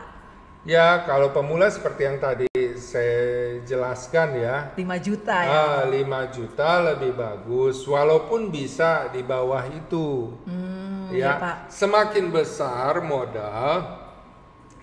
Ya, 0.68 1.00
kalau 1.08 1.32
pemula 1.32 1.64
seperti 1.72 2.04
yang 2.04 2.20
tadi 2.20 2.44
saya 2.76 3.56
jelaskan 3.64 4.36
ya. 4.36 4.56
5 4.76 5.00
juta 5.00 5.36
ya. 5.40 5.48
Ah, 5.48 5.82
5 5.88 6.28
juta 6.28 6.70
lebih 6.92 7.16
bagus 7.16 7.88
walaupun 7.88 8.52
bisa 8.52 9.08
di 9.08 9.24
bawah 9.24 9.64
itu. 9.64 10.36
Hmm, 10.44 11.08
ya, 11.08 11.24
ya, 11.24 11.32
Pak. 11.40 11.56
semakin 11.72 12.28
besar 12.28 13.00
modal 13.00 13.96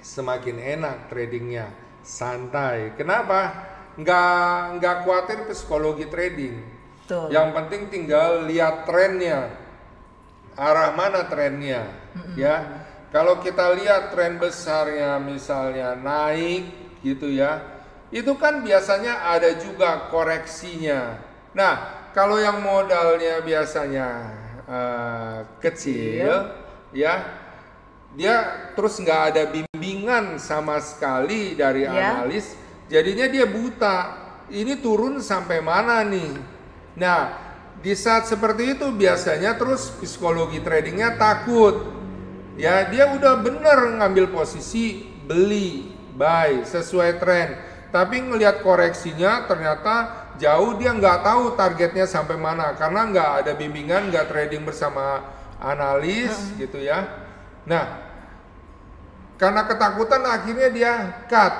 semakin 0.02 0.58
enak 0.58 1.06
tradingnya, 1.06 1.70
santai. 2.02 2.98
Kenapa? 2.98 3.54
Nggak 4.02 4.82
nggak 4.82 4.96
khawatir 5.06 5.38
psikologi 5.54 6.10
trading. 6.10 6.66
Tuh. 7.06 7.30
Yang 7.30 7.62
penting 7.62 7.82
tinggal 7.94 8.50
lihat 8.50 8.90
trennya, 8.90 9.54
arah 10.58 10.98
mana 10.98 11.30
trennya, 11.30 11.94
ya. 12.34 12.85
Kalau 13.16 13.40
kita 13.40 13.72
lihat 13.80 14.12
tren 14.12 14.36
besarnya 14.36 15.16
misalnya 15.24 15.96
naik 15.96 16.68
gitu 17.00 17.32
ya, 17.32 17.64
itu 18.12 18.36
kan 18.36 18.60
biasanya 18.60 19.32
ada 19.32 19.56
juga 19.56 20.12
koreksinya. 20.12 21.16
Nah, 21.56 21.74
kalau 22.12 22.36
yang 22.36 22.60
modalnya 22.60 23.40
biasanya 23.40 24.08
eh, 24.68 25.48
kecil, 25.64 26.28
ya, 26.92 27.24
dia 28.20 28.36
terus 28.76 29.00
nggak 29.00 29.22
ada 29.32 29.44
bimbingan 29.48 30.36
sama 30.36 30.84
sekali 30.84 31.56
dari 31.56 31.88
Ya. 31.88 32.20
analis, 32.20 32.52
jadinya 32.92 33.32
dia 33.32 33.48
buta. 33.48 34.28
Ini 34.52 34.84
turun 34.84 35.24
sampai 35.24 35.64
mana 35.64 36.04
nih? 36.04 36.36
Nah, 37.00 37.32
di 37.80 37.96
saat 37.96 38.28
seperti 38.28 38.76
itu 38.76 38.92
biasanya 38.92 39.56
terus 39.56 39.88
psikologi 40.04 40.60
tradingnya 40.60 41.16
takut. 41.16 41.95
Ya, 42.56 42.88
dia 42.88 43.12
udah 43.12 43.44
bener 43.44 44.00
ngambil 44.00 44.32
posisi 44.32 45.04
beli, 45.28 45.92
buy 46.16 46.64
sesuai 46.64 47.20
tren. 47.20 47.60
Tapi 47.92 48.28
ngelihat 48.28 48.64
koreksinya 48.64 49.48
ternyata 49.48 50.28
jauh 50.36 50.76
dia 50.76 50.92
nggak 50.92 51.24
tahu 51.24 51.56
targetnya 51.56 52.08
sampai 52.08 52.36
mana 52.36 52.76
karena 52.76 53.08
nggak 53.12 53.30
ada 53.44 53.52
bimbingan, 53.56 54.12
nggak 54.12 54.28
trading 54.32 54.64
bersama 54.64 55.24
analis 55.60 56.56
gitu 56.60 56.80
ya. 56.80 57.08
Nah, 57.64 58.04
karena 59.36 59.68
ketakutan 59.68 60.24
akhirnya 60.24 60.70
dia 60.72 60.94
cut. 61.28 61.56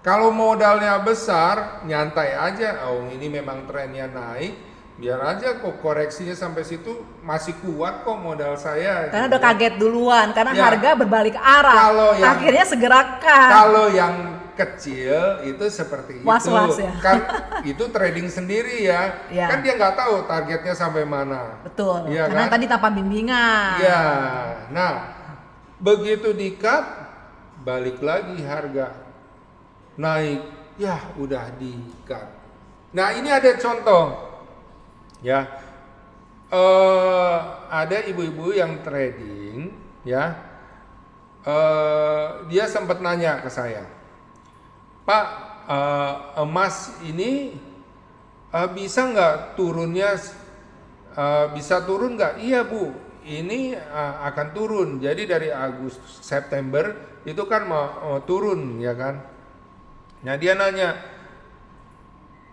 Kalau 0.00 0.30
modalnya 0.30 1.02
besar, 1.02 1.82
nyantai 1.82 2.30
aja. 2.30 2.86
Oh, 2.86 3.10
ini 3.10 3.26
memang 3.26 3.66
trennya 3.66 4.06
naik. 4.06 4.54
Biar 4.96 5.20
aja 5.20 5.60
kok 5.60 5.76
koreksinya 5.84 6.32
sampai 6.32 6.64
situ 6.64 6.88
masih 7.20 7.52
kuat 7.60 8.00
kok 8.00 8.16
modal 8.16 8.56
saya. 8.56 9.12
Karena 9.12 9.28
gitu 9.28 9.36
udah 9.36 9.40
ya. 9.40 9.46
kaget 9.52 9.74
duluan 9.76 10.26
karena 10.32 10.52
Ya. 10.56 10.62
harga 10.72 10.90
berbalik 10.96 11.36
arah. 11.36 11.76
Kalau 11.76 12.10
yang- 12.16 12.32
Akhirnya 12.32 12.64
segera 12.64 13.00
cut. 13.20 13.50
Kalau 13.52 13.86
yang 13.92 14.14
kecil 14.56 15.44
itu 15.44 15.64
seperti 15.68 16.24
Was-was 16.24 16.80
itu. 16.80 16.88
ya. 16.88 16.92
Kan 17.04 17.16
itu 17.60 17.84
trading 17.92 18.24
sendiri 18.32 18.88
ya. 18.88 19.28
Ya. 19.28 19.52
Kan 19.52 19.60
dia 19.60 19.76
nggak 19.76 20.00
tahu 20.00 20.24
targetnya 20.24 20.72
sampai 20.72 21.04
mana. 21.04 21.60
Betul. 21.60 22.08
Iya 22.08 22.32
karena 22.32 22.48
kan? 22.48 22.54
tadi 22.56 22.64
tanpa 22.64 22.88
bimbingan. 22.88 23.76
Ya, 23.76 24.04
nah 24.72 24.92
begitu 25.76 26.32
di 26.32 26.56
cut 26.56 26.88
balik 27.60 28.00
lagi 28.00 28.40
harga 28.40 28.96
naik, 29.96 30.40
ya 30.80 31.04
udah 31.20 31.52
di 31.60 31.76
cut. 32.08 32.24
Nah 32.92 33.12
ini 33.12 33.28
ada 33.28 33.52
contoh, 33.60 34.25
ya 35.26 35.40
eh 36.54 37.38
ada 37.66 37.98
ibu-ibu 38.06 38.54
yang 38.54 38.78
trading, 38.86 39.74
ya 40.06 40.38
eh 41.42 42.26
dia 42.46 42.70
sempat 42.70 43.02
nanya 43.02 43.42
ke 43.42 43.50
saya, 43.50 43.82
Pak 45.02 45.26
eh, 45.66 46.14
emas 46.46 46.94
ini 47.02 47.58
eh, 48.54 48.68
bisa 48.70 49.10
nggak 49.10 49.58
turunnya 49.58 50.14
eh, 51.18 51.46
bisa 51.50 51.82
turun 51.82 52.14
nggak? 52.14 52.38
Iya 52.46 52.62
bu, 52.62 52.94
ini 53.26 53.74
eh, 53.74 54.14
akan 54.30 54.46
turun. 54.54 54.88
Jadi 55.02 55.26
dari 55.26 55.50
Agustus 55.50 56.22
September 56.22 56.94
itu 57.26 57.42
kan 57.50 57.66
mau, 57.66 57.86
mau 58.06 58.18
turun 58.22 58.78
ya 58.78 58.94
kan. 58.94 59.18
Nah 60.22 60.38
dia 60.38 60.54
nanya 60.54 60.94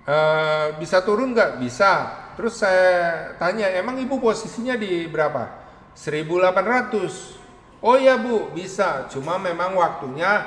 "Eh, 0.04 0.68
bisa 0.82 1.00
turun 1.06 1.32
nggak? 1.32 1.62
Bisa. 1.64 2.23
Terus 2.34 2.60
saya 2.60 3.34
tanya 3.38 3.70
emang 3.74 3.98
ibu 4.02 4.18
posisinya 4.18 4.74
di 4.78 5.06
berapa? 5.10 5.50
1800. 5.94 7.82
Oh 7.84 7.98
ya 8.00 8.18
bu 8.18 8.50
bisa. 8.56 9.06
Cuma 9.12 9.38
memang 9.38 9.78
waktunya 9.78 10.42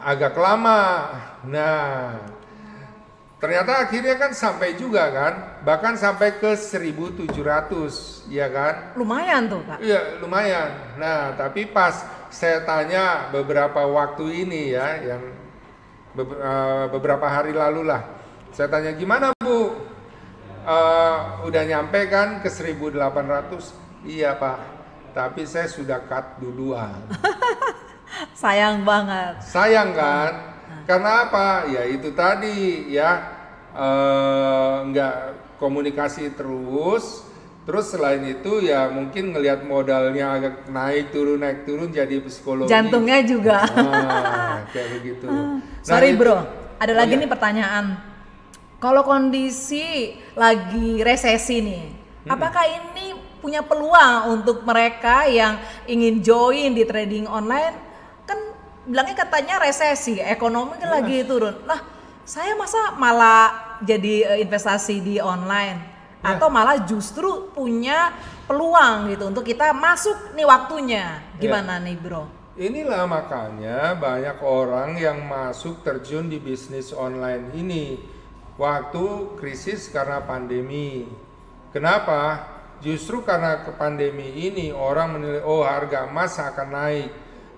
agak 0.00 0.34
lama. 0.34 1.12
Nah 1.44 2.16
Ternyata 3.40 3.88
akhirnya 3.88 4.20
kan 4.20 4.36
sampai 4.36 4.76
juga 4.76 5.08
kan, 5.08 5.64
bahkan 5.64 5.96
sampai 5.96 6.36
ke 6.36 6.52
1700, 6.60 8.28
ya 8.28 8.52
kan? 8.52 8.92
Lumayan 9.00 9.48
tuh 9.48 9.64
Pak. 9.64 9.80
Iya, 9.80 10.20
lumayan. 10.20 10.68
Nah, 11.00 11.32
tapi 11.40 11.64
pas 11.64 12.04
saya 12.28 12.60
tanya 12.68 13.32
beberapa 13.32 13.80
waktu 13.88 14.44
ini 14.44 14.76
ya, 14.76 15.16
yang 15.16 15.22
eh, 16.20 16.84
beberapa 16.92 17.24
hari 17.24 17.56
lalu 17.56 17.88
lah, 17.88 18.04
saya 18.52 18.68
tanya 18.68 18.92
gimana 18.92 19.32
Bu? 19.40 19.88
Eh, 20.70 21.16
udah 21.42 21.62
nyampe 21.66 22.06
kan 22.06 22.38
ke 22.38 22.46
1800? 22.46 23.74
Iya 24.06 24.38
Pak, 24.38 24.58
tapi 25.10 25.42
saya 25.42 25.66
sudah 25.66 25.98
cut 26.06 26.38
duluan. 26.38 26.94
Sayang 28.38 28.86
banget. 28.86 29.42
Sayang 29.42 29.90
kan? 29.92 30.32
Karena 30.86 31.26
apa? 31.26 31.66
Ya 31.66 31.82
itu 31.84 32.14
tadi 32.14 32.86
ya 32.86 33.18
eh, 33.74 34.74
nggak 34.86 35.14
komunikasi 35.58 36.38
terus. 36.38 37.26
Terus 37.60 37.86
selain 37.90 38.22
itu 38.24 38.62
ya 38.62 38.88
mungkin 38.88 39.30
ngelihat 39.30 39.62
modalnya 39.62 40.32
agak 40.32 40.54
naik 40.66 41.10
turun 41.10 41.38
naik 41.38 41.66
turun 41.66 41.90
jadi 41.90 42.22
psikologi. 42.22 42.70
Jantungnya 42.70 43.20
juga. 43.26 43.66
Ah, 43.68 44.62
kayak 44.70 44.88
begitu. 44.96 45.26
Nah, 45.80 45.96
Sorry 45.96 46.12
itu- 46.12 46.20
bro, 46.20 46.36
ada 46.76 46.92
lagi 46.92 47.14
Oh, 47.14 47.16
iya. 47.16 47.22
nih 47.24 47.30
pertanyaan. 47.30 47.84
Kalau 48.80 49.04
kondisi 49.04 50.16
lagi 50.32 51.04
resesi 51.04 51.60
nih, 51.60 51.84
Hmm. 52.24 52.32
apakah 52.32 52.64
ini 52.64 53.12
punya 53.44 53.60
peluang 53.60 54.40
untuk 54.40 54.64
mereka 54.64 55.28
yang 55.28 55.60
ingin 55.84 56.24
join 56.24 56.72
di 56.72 56.88
trading 56.88 57.28
online? 57.28 57.76
Kan 58.24 58.40
bilangnya 58.88 59.20
katanya 59.20 59.60
resesi, 59.60 60.16
ekonomi 60.16 60.80
kan 60.80 60.96
lagi 60.96 61.20
turun. 61.28 61.60
Lah, 61.68 61.84
saya 62.24 62.56
masa 62.56 62.96
malah 62.96 63.76
jadi 63.84 64.32
eh, 64.32 64.38
investasi 64.48 65.04
di 65.04 65.20
online? 65.20 66.00
Ya. 66.24 66.36
Atau 66.36 66.48
malah 66.48 66.80
justru 66.80 67.52
punya 67.52 68.16
peluang 68.48 69.12
gitu 69.12 69.28
untuk 69.28 69.44
kita 69.44 69.76
masuk 69.76 70.32
nih 70.32 70.48
waktunya. 70.48 71.20
Ya. 71.36 71.40
Gimana 71.40 71.76
nih 71.84 72.00
bro? 72.00 72.24
Inilah 72.56 73.04
makanya 73.04 73.92
banyak 73.96 74.40
orang 74.40 74.96
yang 74.96 75.20
masuk 75.28 75.84
terjun 75.84 76.32
di 76.32 76.40
bisnis 76.40 76.92
online 76.92 77.52
ini 77.56 78.00
waktu 78.60 79.04
krisis 79.40 79.88
karena 79.88 80.20
pandemi. 80.20 81.08
Kenapa? 81.72 82.44
Justru 82.84 83.24
karena 83.24 83.64
ke 83.64 83.72
pandemi 83.72 84.28
ini 84.36 84.68
orang 84.68 85.16
menilai 85.16 85.40
oh 85.40 85.64
harga 85.64 86.04
emas 86.04 86.36
akan 86.36 86.68
naik. 86.68 87.08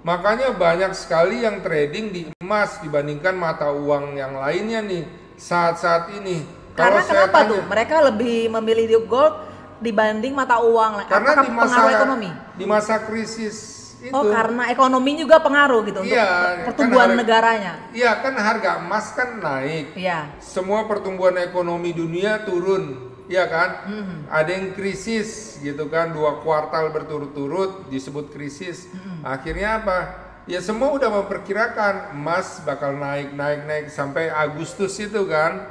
Makanya 0.02 0.54
banyak 0.54 0.94
sekali 0.94 1.42
yang 1.42 1.62
trading 1.62 2.06
di 2.10 2.20
emas 2.38 2.78
dibandingkan 2.82 3.34
mata 3.34 3.70
uang 3.70 4.18
yang 4.18 4.34
lainnya 4.34 4.82
nih 4.82 5.06
saat-saat 5.38 6.10
ini. 6.22 6.42
Karena 6.74 7.02
saya 7.02 7.26
kenapa 7.26 7.38
tanya- 7.38 7.50
tuh? 7.54 7.60
Mereka 7.70 7.96
lebih 8.10 8.36
memilih 8.58 8.86
di 8.86 8.98
gold 9.06 9.34
dibanding 9.78 10.34
mata 10.34 10.58
uang. 10.58 11.06
Karena 11.06 11.34
Apakah 11.34 11.44
di 11.46 11.50
masa 11.54 11.80
ekonomi? 11.90 12.30
di 12.58 12.64
masa 12.66 12.94
krisis 13.02 13.56
itu 14.02 14.10
Oh, 14.10 14.26
karena 14.26 14.66
ekonomi 14.66 15.14
juga 15.14 15.38
pengaruh 15.38 15.86
gitu 15.86 16.02
untuk 16.02 16.10
Iya, 16.10 16.66
pertumbuhan 16.66 17.06
kan 17.06 17.14
har- 17.14 17.20
negaranya. 17.22 17.72
Iya 17.94 18.12
kan 18.18 18.34
harga 18.34 18.70
emas 18.82 19.06
kan 19.14 19.38
naik. 19.38 19.94
Iya. 19.94 20.26
Semua 20.42 20.90
pertumbuhan 20.90 21.38
ekonomi 21.38 21.94
dunia 21.94 22.42
turun, 22.42 23.14
ya 23.30 23.46
kan? 23.46 23.86
Mm-hmm. 23.86 24.18
Ada 24.26 24.50
yang 24.50 24.66
krisis 24.74 25.62
gitu 25.62 25.86
kan, 25.86 26.10
dua 26.10 26.42
kuartal 26.42 26.90
berturut-turut 26.90 27.86
disebut 27.88 28.34
krisis. 28.34 28.90
Mm-hmm. 28.90 29.18
Akhirnya 29.22 29.70
apa? 29.78 29.98
Ya 30.50 30.58
semua 30.58 30.90
udah 30.90 31.22
memperkirakan 31.22 32.18
emas 32.18 32.58
bakal 32.66 32.98
naik, 32.98 33.30
naik, 33.30 33.62
naik 33.62 33.86
sampai 33.86 34.26
Agustus 34.26 34.98
itu 34.98 35.30
kan. 35.30 35.62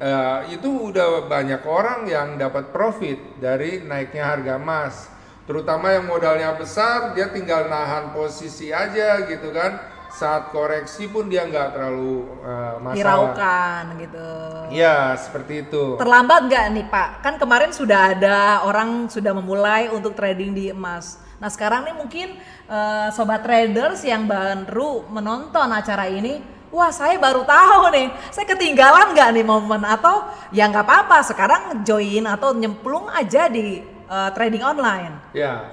Eh, 0.00 0.56
itu 0.56 0.90
udah 0.90 1.28
banyak 1.28 1.60
orang 1.62 2.08
yang 2.08 2.34
dapat 2.34 2.72
profit 2.72 3.20
dari 3.38 3.84
naiknya 3.84 4.26
harga 4.26 4.56
emas. 4.56 5.06
Terutama 5.50 5.90
yang 5.90 6.06
modalnya 6.06 6.54
besar, 6.54 7.10
dia 7.10 7.26
tinggal 7.26 7.66
nahan 7.66 8.14
posisi 8.14 8.70
aja 8.70 9.18
gitu 9.26 9.50
kan. 9.50 9.82
Saat 10.06 10.54
koreksi 10.54 11.10
pun 11.10 11.26
dia 11.26 11.42
nggak 11.42 11.74
terlalu 11.74 12.22
eh, 12.38 12.74
masalah. 12.78 12.94
Hiraukan 12.94 13.82
gitu. 13.98 14.30
Iya, 14.70 15.18
seperti 15.18 15.66
itu. 15.66 15.98
Terlambat 15.98 16.46
nggak 16.46 16.64
nih 16.70 16.86
Pak? 16.86 17.08
Kan 17.26 17.34
kemarin 17.42 17.74
sudah 17.74 18.14
ada 18.14 18.62
orang 18.62 19.10
sudah 19.10 19.34
memulai 19.34 19.90
untuk 19.90 20.14
trading 20.14 20.54
di 20.54 20.70
emas. 20.70 21.18
Nah 21.42 21.50
sekarang 21.50 21.82
nih 21.82 21.98
mungkin 21.98 22.38
eh, 22.70 23.08
sobat 23.10 23.42
traders 23.42 24.06
yang 24.06 24.30
baru 24.30 25.02
menonton 25.10 25.66
acara 25.66 26.06
ini, 26.06 26.46
wah 26.70 26.94
saya 26.94 27.18
baru 27.18 27.42
tahu 27.42 27.90
nih, 27.90 28.06
saya 28.30 28.46
ketinggalan 28.46 29.18
nggak 29.18 29.34
nih 29.34 29.42
momen 29.42 29.82
atau 29.82 30.30
ya 30.54 30.70
nggak 30.70 30.86
apa-apa 30.86 31.26
sekarang 31.26 31.82
join 31.82 32.22
atau 32.30 32.54
nyemplung 32.54 33.10
aja 33.10 33.50
di 33.50 33.98
eh, 34.10 34.30
trading 34.34 34.62
online. 34.66 35.14
Ya, 35.30 35.70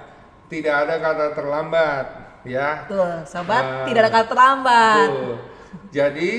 tidak 0.47 0.85
ada 0.85 0.95
kata 1.01 1.25
terlambat, 1.33 2.05
ya. 2.45 2.85
Tuh 2.85 3.25
sobat, 3.25 3.63
Ah, 3.65 3.85
tidak 3.89 3.99
ada 4.05 4.11
kata 4.13 4.27
terlambat. 4.29 5.09
Betul. 5.09 5.33
Jadi 5.91 6.33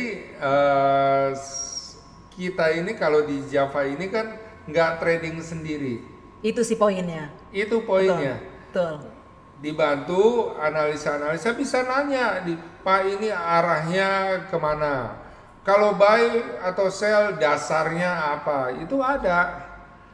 s- 1.34 1.98
kita 2.32 2.70
ini 2.70 2.94
kalau 2.94 3.26
di 3.26 3.42
Java 3.50 3.82
ini 3.82 4.06
kan 4.08 4.38
nggak 4.70 5.02
trading 5.02 5.42
sendiri. 5.42 5.98
Itu 6.38 6.62
sih 6.62 6.78
poinnya. 6.78 7.34
Itu 7.50 7.82
poinnya. 7.82 8.38
Betul. 8.70 9.10
Dibantu 9.58 10.54
analisa-analisa 10.54 11.50
bisa 11.58 11.82
nanya, 11.82 12.46
di, 12.46 12.54
Pak 12.86 13.00
ini 13.18 13.26
arahnya 13.26 14.46
ke 14.46 14.54
mana? 14.54 15.18
Kalau 15.66 15.98
buy 15.98 16.30
atau 16.62 16.86
sell 16.88 17.34
dasarnya 17.42 18.38
apa? 18.38 18.70
Itu 18.78 19.02
ada. 19.02 19.67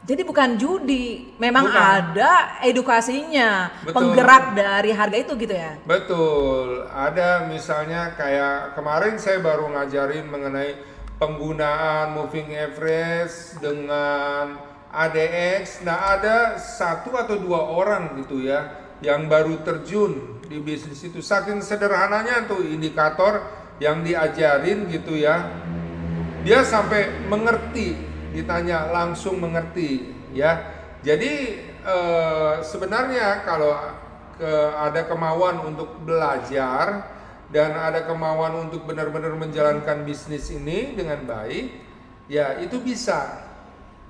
Jadi 0.04 0.20
bukan 0.20 0.60
judi, 0.60 1.32
memang 1.40 1.64
Bukan. 1.64 1.80
ada 1.80 2.60
edukasinya, 2.60 3.72
Betul. 3.80 3.96
penggerak 3.96 4.44
dari 4.52 4.92
harga 4.92 5.16
itu 5.16 5.32
gitu 5.32 5.56
ya. 5.56 5.80
Betul, 5.80 6.84
ada 6.92 7.48
misalnya 7.48 8.12
kayak 8.12 8.76
kemarin 8.76 9.16
saya 9.16 9.40
baru 9.40 9.72
ngajarin 9.72 10.28
mengenai 10.28 10.76
penggunaan 11.16 12.12
moving 12.20 12.52
average 12.52 13.56
dengan 13.64 14.60
ADX. 14.92 15.80
Nah, 15.88 16.20
ada 16.20 16.60
satu 16.60 17.16
atau 17.16 17.40
dua 17.40 17.64
orang 17.64 18.20
gitu 18.20 18.44
ya 18.44 18.84
yang 19.00 19.24
baru 19.24 19.64
terjun 19.64 20.44
di 20.44 20.60
bisnis 20.60 21.00
itu. 21.00 21.24
Saking 21.24 21.64
sederhananya 21.64 22.44
tuh 22.44 22.60
indikator 22.60 23.40
yang 23.80 24.04
diajarin 24.04 24.84
gitu 24.92 25.16
ya. 25.16 25.48
Dia 26.44 26.60
sampai 26.60 27.24
mengerti, 27.24 27.96
ditanya 28.34 28.90
langsung 28.90 29.38
mengerti 29.38 30.10
ya. 30.34 30.82
Jadi 31.06 31.32
eh, 31.86 32.54
sebenarnya 32.66 33.46
kalau 33.46 33.78
ke, 34.34 34.50
ada 34.74 35.06
kemauan 35.06 35.62
untuk 35.62 36.02
belajar 36.02 37.06
dan 37.54 37.70
ada 37.78 38.02
kemauan 38.02 38.66
untuk 38.66 38.82
benar-benar 38.82 39.38
menjalankan 39.38 40.02
bisnis 40.02 40.50
ini 40.50 40.98
dengan 40.98 41.22
baik, 41.22 41.70
ya 42.26 42.58
itu 42.58 42.82
bisa. 42.82 43.46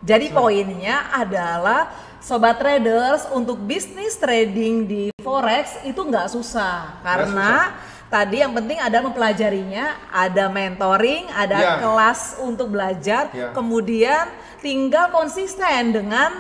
Jadi 0.05 0.33
poinnya 0.33 1.13
adalah 1.13 1.93
sobat 2.21 2.61
traders 2.61 3.29
untuk 3.33 3.61
bisnis 3.61 4.17
trading 4.17 4.85
di 4.85 5.05
forex 5.21 5.81
itu 5.85 5.97
nggak 5.97 6.29
susah 6.29 7.01
karena 7.01 7.73
tadi 8.15 8.47
yang 8.47 8.55
penting 8.55 8.79
ada 8.79 9.03
mempelajarinya, 9.03 9.87
ada 10.15 10.47
mentoring, 10.47 11.27
ada 11.35 11.59
Ya. 11.59 11.73
kelas 11.83 12.39
untuk 12.39 12.71
belajar, 12.71 13.27
Ya. 13.35 13.51
kemudian 13.51 14.31
tinggal 14.63 15.11
konsisten 15.11 15.91
dengan 15.91 16.31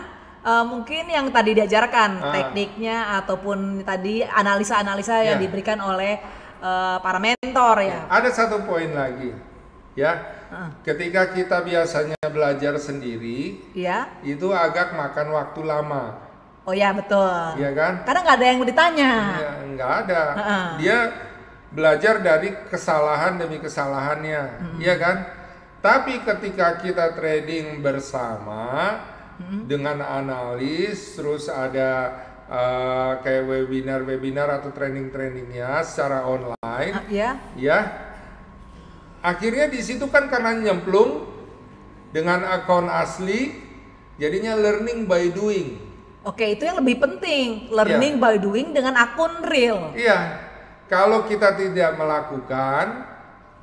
uh, 0.47 0.63
mungkin 0.63 1.11
yang 1.11 1.27
tadi 1.35 1.59
diajarkan 1.59 2.11
Ah. 2.23 2.31
tekniknya 2.31 3.19
ataupun 3.19 3.83
tadi 3.83 4.23
analisa-analisa 4.23 5.19
yang 5.27 5.43
Ya. 5.43 5.43
diberikan 5.43 5.83
oleh 5.83 6.23
uh, 6.63 7.03
para 7.03 7.19
mentor 7.19 7.83
ya. 7.83 8.07
Ada 8.07 8.31
satu 8.31 8.63
poin 8.63 8.95
lagi. 8.95 9.35
Ya, 9.95 10.17
Heeh. 10.51 10.71
ketika 10.87 11.31
kita 11.35 11.63
biasanya 11.63 12.19
belajar 12.31 12.79
sendiri, 12.79 13.63
Iya. 13.75 14.11
itu 14.23 14.51
agak 14.51 14.95
makan 14.95 15.27
waktu 15.31 15.61
lama, 15.63 16.23
Oh 16.65 16.73
ya 16.73 16.91
betul. 16.97 17.61
ya 17.61 17.71
kan? 17.77 18.03
Karena 18.09 18.21
nggak 18.25 18.37
ada 18.41 18.47
yang 18.47 18.57
mau 18.57 18.67
ditanya. 18.67 19.13
Ya, 19.37 19.53
nggak 19.77 19.91
ada. 20.07 20.23
Heeh. 20.35 20.67
Dia 20.81 20.99
belajar 21.75 22.23
dari 22.23 22.55
kesalahan 22.71 23.37
demi 23.37 23.59
kesalahannya, 23.59 24.43
iya 24.79 24.95
kan? 24.95 25.17
Tapi 25.83 26.23
ketika 26.23 26.81
kita 26.81 27.13
trading 27.13 27.83
bersama 27.83 29.03
dengan 29.67 29.99
analis, 30.01 31.19
terus 31.19 31.51
ada 31.51 32.15
eh, 32.45 33.13
kayak 33.21 33.45
webinar-webinar 33.45 34.63
atau 34.63 34.71
training-trainingnya 34.71 35.83
secara 35.83 36.23
online, 36.25 36.95
Ah, 36.95 37.05
ya. 37.11 37.31
ya. 37.59 37.79
Akhirnya 39.21 39.67
di 39.67 39.81
situ 39.81 40.05
kan 40.13 40.29
karena 40.29 40.53
nyemplung 40.53 41.25
dengan 42.13 42.45
akun 42.45 42.87
asli, 42.87 43.57
jadinya 44.21 44.55
learning 44.55 45.09
by 45.09 45.33
doing. 45.33 45.81
Oke, 46.25 46.57
itu 46.57 46.65
yang 46.65 46.81
lebih 46.81 47.01
penting. 47.01 47.69
Learning 47.69 48.17
by 48.17 48.37
doing 48.41 48.73
dengan 48.73 48.97
akun 48.97 49.45
real. 49.45 49.93
Iya, 49.93 50.41
kalau 50.95 51.27
kita 51.27 51.59
tidak 51.59 51.99
melakukan, 51.99 53.03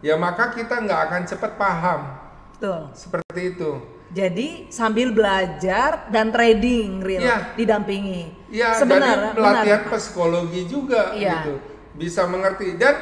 ya 0.03 0.19
maka 0.19 0.51
kita 0.51 0.84
nggak 0.84 1.01
akan 1.07 1.21
cepat 1.23 1.51
paham. 1.55 2.01
Betul. 2.59 2.82
Seperti 2.91 3.41
itu. 3.55 3.71
Jadi 4.11 4.67
sambil 4.67 5.15
belajar 5.15 6.11
dan 6.11 6.36
trading 6.36 6.99
real 6.99 7.23
Iya. 7.23 7.55
didampingi. 7.55 8.51
Iya, 8.51 8.75
Sebenarnya 8.75 9.32
pelatihan 9.32 9.82
benar. 9.88 9.95
psikologi 9.95 10.61
juga 10.67 11.15
Iya. 11.15 11.47
gitu. 11.47 11.55
Bisa 11.95 12.27
mengerti 12.27 12.75
dan 12.75 12.95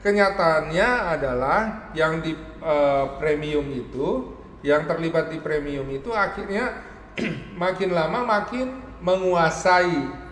kenyataannya 0.00 0.88
adalah 1.12 1.92
yang 1.92 2.24
di 2.24 2.32
eh, 2.66 3.04
premium 3.20 3.62
itu, 3.70 4.32
yang 4.64 4.88
terlibat 4.90 5.30
di 5.30 5.38
premium 5.38 5.86
itu 5.86 6.10
akhirnya 6.10 6.82
makin 7.62 7.92
lama 7.94 8.24
makin 8.26 8.80
menguasai. 9.04 10.25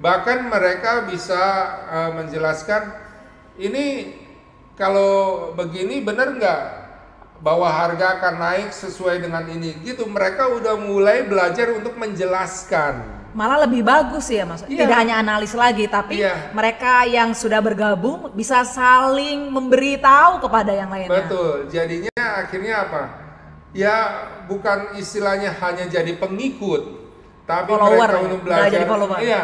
Bahkan 0.00 0.48
mereka 0.48 1.04
bisa 1.04 1.42
eh, 1.86 2.10
menjelaskan 2.16 2.82
ini 3.60 4.16
kalau 4.72 5.52
begini 5.52 6.00
benar 6.00 6.32
nggak 6.32 6.60
bahwa 7.40 7.68
harga 7.68 8.20
akan 8.20 8.34
naik 8.40 8.68
sesuai 8.72 9.20
dengan 9.20 9.44
ini 9.48 9.76
gitu. 9.84 10.08
Mereka 10.08 10.56
udah 10.56 10.80
mulai 10.80 11.28
belajar 11.28 11.72
untuk 11.76 12.00
menjelaskan. 12.00 13.20
Malah 13.30 13.62
lebih 13.68 13.86
bagus 13.86 14.26
ya 14.26 14.42
mas. 14.42 14.64
Iya. 14.66 14.84
Tidak 14.88 14.96
hanya 14.96 15.14
analis 15.22 15.54
lagi, 15.54 15.86
tapi 15.86 16.18
Iya. 16.18 16.50
mereka 16.50 17.06
yang 17.06 17.30
sudah 17.30 17.62
bergabung 17.62 18.34
bisa 18.34 18.66
saling 18.66 19.52
memberitahu 19.52 20.42
kepada 20.42 20.74
yang 20.74 20.90
lainnya. 20.90 21.14
Betul. 21.14 21.70
Jadinya 21.70 22.24
akhirnya 22.42 22.88
apa? 22.88 23.02
Ya 23.70 23.96
bukan 24.50 24.98
istilahnya 24.98 25.54
hanya 25.62 25.86
jadi 25.86 26.18
pengikut, 26.18 26.82
tapi 27.46 27.70
Follower 27.70 27.94
mereka 28.02 28.18
ya, 28.18 28.26
untuk 28.26 28.40
belajar 28.42 28.66
belajar. 28.66 28.88
follower. 28.90 29.18
Iya. 29.22 29.42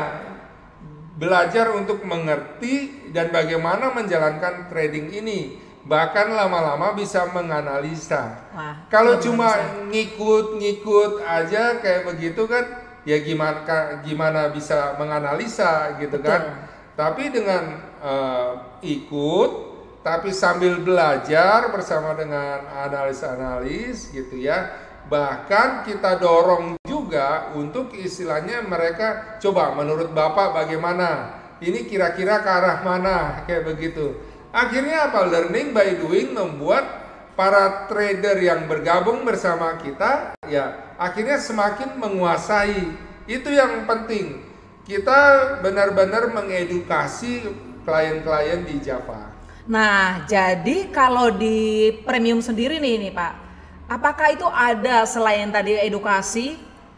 Belajar 1.17 1.73
untuk 1.73 2.05
mengerti 2.05 3.09
dan 3.09 3.33
bagaimana 3.33 3.89
menjalankan 3.97 4.69
trading 4.69 5.09
ini. 5.17 5.57
Bahkan 5.87 6.35
lama-lama 6.35 6.93
bisa 6.93 7.31
menganalisa. 7.33 8.51
Wah, 8.53 8.85
Kalau 8.93 9.17
cuma 9.23 9.49
ngikut-ngikut 9.89 11.23
aja 11.25 11.79
kayak 11.81 12.05
begitu 12.11 12.45
kan, 12.45 12.85
ya 13.07 13.23
gimana 13.23 14.03
gimana 14.03 14.51
bisa 14.53 14.99
menganalisa 14.99 15.97
gitu 16.03 16.21
Betul. 16.21 16.29
kan? 16.29 16.43
Tapi 16.99 17.31
dengan 17.33 17.65
eh, 18.03 18.53
ikut, 18.83 19.51
tapi 20.03 20.31
sambil 20.31 20.79
belajar 20.83 21.71
bersama 21.71 22.13
dengan 22.13 22.67
analis-analis 22.87 24.11
gitu 24.11 24.37
ya. 24.39 24.71
Bahkan 25.07 25.87
kita 25.87 26.19
dorong 26.19 26.75
juga 26.83 26.96
untuk 27.55 27.95
istilahnya 27.95 28.65
mereka 28.67 29.39
coba 29.39 29.77
menurut 29.77 30.11
Bapak 30.11 30.57
bagaimana? 30.57 31.39
Ini 31.57 31.89
kira-kira 31.89 32.45
ke 32.45 32.51
arah 32.51 32.79
mana 32.85 33.17
kayak 33.47 33.65
begitu. 33.65 34.19
Akhirnya 34.51 35.13
apa? 35.13 35.29
Learning 35.29 35.73
by 35.77 36.01
doing 36.01 36.33
membuat 36.33 36.85
para 37.37 37.85
trader 37.87 38.41
yang 38.41 38.65
bergabung 38.65 39.21
bersama 39.29 39.77
kita 39.77 40.33
ya 40.49 40.97
akhirnya 40.97 41.37
semakin 41.37 42.01
menguasai. 42.01 42.81
Itu 43.29 43.53
yang 43.53 43.85
penting. 43.85 44.43
Kita 44.87 45.19
benar-benar 45.61 46.31
mengedukasi 46.31 47.43
klien-klien 47.83 48.63
di 48.63 48.79
Java. 48.79 49.35
Nah, 49.67 50.23
jadi 50.31 50.95
kalau 50.95 51.35
di 51.35 51.91
premium 52.07 52.39
sendiri 52.39 52.79
nih, 52.79 53.03
nih 53.03 53.13
Pak, 53.15 53.35
apakah 53.91 54.31
itu 54.31 54.47
ada 54.47 55.03
selain 55.03 55.51
tadi 55.51 55.75
edukasi? 55.75 56.55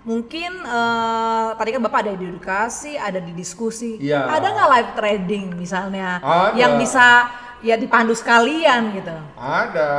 Mungkin 0.09 0.65
eh, 0.65 1.49
tadi 1.53 1.69
kan 1.77 1.85
Bapak 1.85 2.01
ada 2.09 2.13
di 2.17 2.25
edukasi, 2.25 2.97
ada 2.97 3.21
di 3.21 3.37
diskusi. 3.37 4.01
Iya. 4.01 4.25
Ada 4.25 4.47
nggak 4.57 4.71
live 4.73 4.93
trading 4.97 5.45
misalnya 5.53 6.17
Ada. 6.25 6.57
yang 6.57 6.81
bisa 6.81 7.29
ya 7.61 7.77
dipandu 7.77 8.17
sekalian 8.17 8.97
gitu? 8.97 9.13
Ada. 9.37 9.93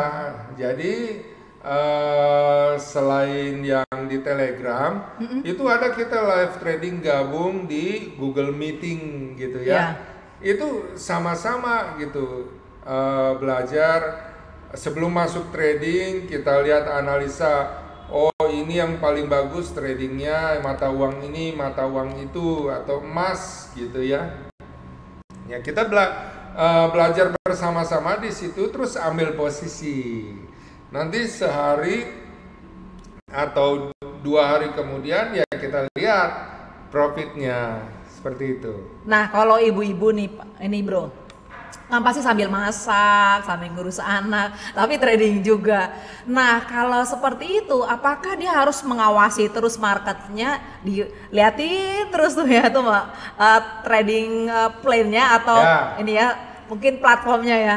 Jadi 0.57 1.21
eh, 1.61 2.71
selain 2.81 3.61
yang 3.61 3.99
di 4.09 4.17
Telegram, 4.25 5.13
itu 5.45 5.63
ada 5.69 5.93
kita 5.93 6.17
live 6.25 6.57
trading 6.57 7.05
gabung 7.05 7.69
di 7.69 8.17
Google 8.17 8.49
Meeting 8.49 9.37
gitu 9.37 9.61
ya. 9.61 9.93
Itu 10.41 10.97
sama-sama 10.97 12.01
gitu 12.01 12.49
eh, 12.81 13.31
belajar 13.37 14.25
sebelum 14.73 15.13
masuk 15.13 15.53
trading 15.53 16.25
kita 16.25 16.65
lihat 16.65 16.89
analisa. 16.89 17.85
Oh 18.09 18.33
ini 18.49 18.81
yang 18.81 18.97
paling 18.97 19.29
bagus 19.29 19.69
tradingnya 19.69 20.57
mata 20.65 20.89
uang 20.89 21.29
ini, 21.29 21.53
mata 21.53 21.85
uang 21.85 22.17
itu 22.25 22.65
atau 22.73 23.05
emas 23.05 23.69
gitu 23.77 24.01
ya. 24.01 24.49
Ya 25.45 25.61
kita 25.61 25.85
bela- 25.85 26.13
eh, 26.57 26.87
belajar 26.89 27.37
bersama-sama 27.45 28.17
di 28.17 28.33
situ 28.33 28.65
terus 28.73 28.97
ambil 28.97 29.37
posisi. 29.37 30.25
Nanti 30.89 31.29
sehari 31.29 32.09
atau 33.29 33.93
dua 34.25 34.57
hari 34.57 34.73
kemudian 34.73 35.37
ya 35.37 35.45
kita 35.53 35.85
lihat 35.93 36.29
profitnya 36.89 37.85
seperti 38.09 38.57
itu. 38.57 38.73
Nah, 39.05 39.29
kalau 39.29 39.61
ibu-ibu 39.61 40.09
nih, 40.09 40.33
ini 40.65 40.81
bro, 40.81 41.13
pasti 41.89 42.21
sambil 42.21 42.45
masak, 42.53 43.41
sambil 43.49 43.73
ngurus 43.73 43.97
anak, 43.97 44.53
tapi 44.77 45.01
trading 45.01 45.41
juga. 45.41 45.89
Nah, 46.29 46.61
kalau 46.69 47.01
seperti 47.01 47.65
itu, 47.65 47.81
apakah 47.81 48.37
dia 48.37 48.53
harus 48.53 48.85
mengawasi 48.85 49.49
terus 49.49 49.73
marketnya, 49.81 50.61
dilihatin 50.85 52.05
terus 52.13 52.37
tuh 52.37 52.45
ya 52.45 52.69
tuh 52.69 52.85
Mbak, 52.85 53.05
eh, 53.41 53.61
trading 53.81 54.29
eh, 54.45 54.69
plan-nya 54.85 55.25
atau 55.41 55.57
Ya. 55.57 55.77
ini 55.97 56.13
ya, 56.13 56.27
mungkin 56.69 57.01
platformnya 57.01 57.57
ya, 57.57 57.75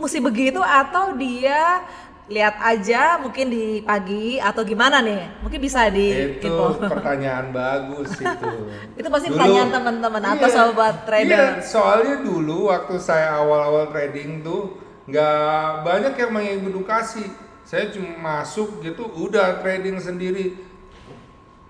mesti 0.00 0.18
begitu 0.24 0.64
atau 0.64 1.12
dia 1.12 1.84
lihat 2.30 2.62
aja 2.62 3.18
mungkin 3.18 3.50
di 3.50 3.82
pagi 3.82 4.38
atau 4.38 4.62
gimana 4.62 5.02
nih? 5.02 5.42
Mungkin 5.42 5.58
bisa 5.58 5.90
di 5.90 6.38
itu 6.38 6.46
info. 6.46 6.78
pertanyaan 6.94 7.50
bagus 7.50 8.14
itu. 8.14 8.50
Itu 8.94 9.08
pasti 9.10 9.26
Dulu- 9.26 9.34
pertanyaan 9.36 9.68
teman-teman 9.68 10.22
atau 10.24 10.46
Iya, 10.46 10.54
sobat 10.54 10.94
trader. 11.02 11.26
Iya, 11.26 11.46
soalnya 11.60 12.22
dulu 12.22 12.70
waktu 12.70 12.94
saya 12.96 13.34
awal-awal 13.36 13.90
trading 13.90 14.40
tuh 14.40 14.78
nggak 15.04 15.42
banyak 15.82 16.14
yang 16.14 16.30
mengedukasi. 16.30 17.26
Saya 17.60 17.90
cuma 17.90 18.14
masuk 18.38 18.78
gitu, 18.80 19.06
udah 19.06 19.58
trading 19.58 19.98
sendiri. 19.98 20.54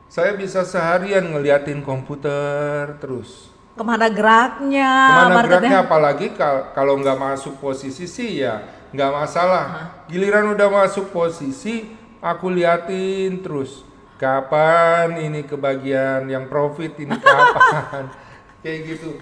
Saya 0.07 0.35
bisa 0.35 0.61
seharian 0.63 1.25
ngeliatin 1.27 1.81
komputer 1.81 2.99
terus. 2.99 3.49
ke 3.71 3.85
mana 3.87 4.13
geraknya 4.13 4.93
Ke 4.93 5.15
mana 5.17 5.33
marketnya? 5.33 5.57
geraknya 5.63 5.79
apalagi 5.81 6.27
kal- 6.35 6.69
kalau 6.71 7.01
nggak 7.01 7.17
masuk 7.17 7.57
posisi 7.57 8.05
sih 8.05 8.37
ya 8.39 8.61
nggak 8.91 9.11
masalah. 9.11 9.67
Giliran 10.07 10.51
udah 10.51 10.69
masuk 10.69 11.11
posisi, 11.11 11.91
aku 12.19 12.51
liatin 12.51 13.41
terus. 13.41 13.87
Kapan 14.21 15.17
ini 15.17 15.49
kebagian 15.49 16.29
yang 16.29 16.45
profit 16.47 16.93
ini 17.01 17.17
kapan? 17.17 18.13
Kayak 18.63 18.79
gitu. 18.85 19.17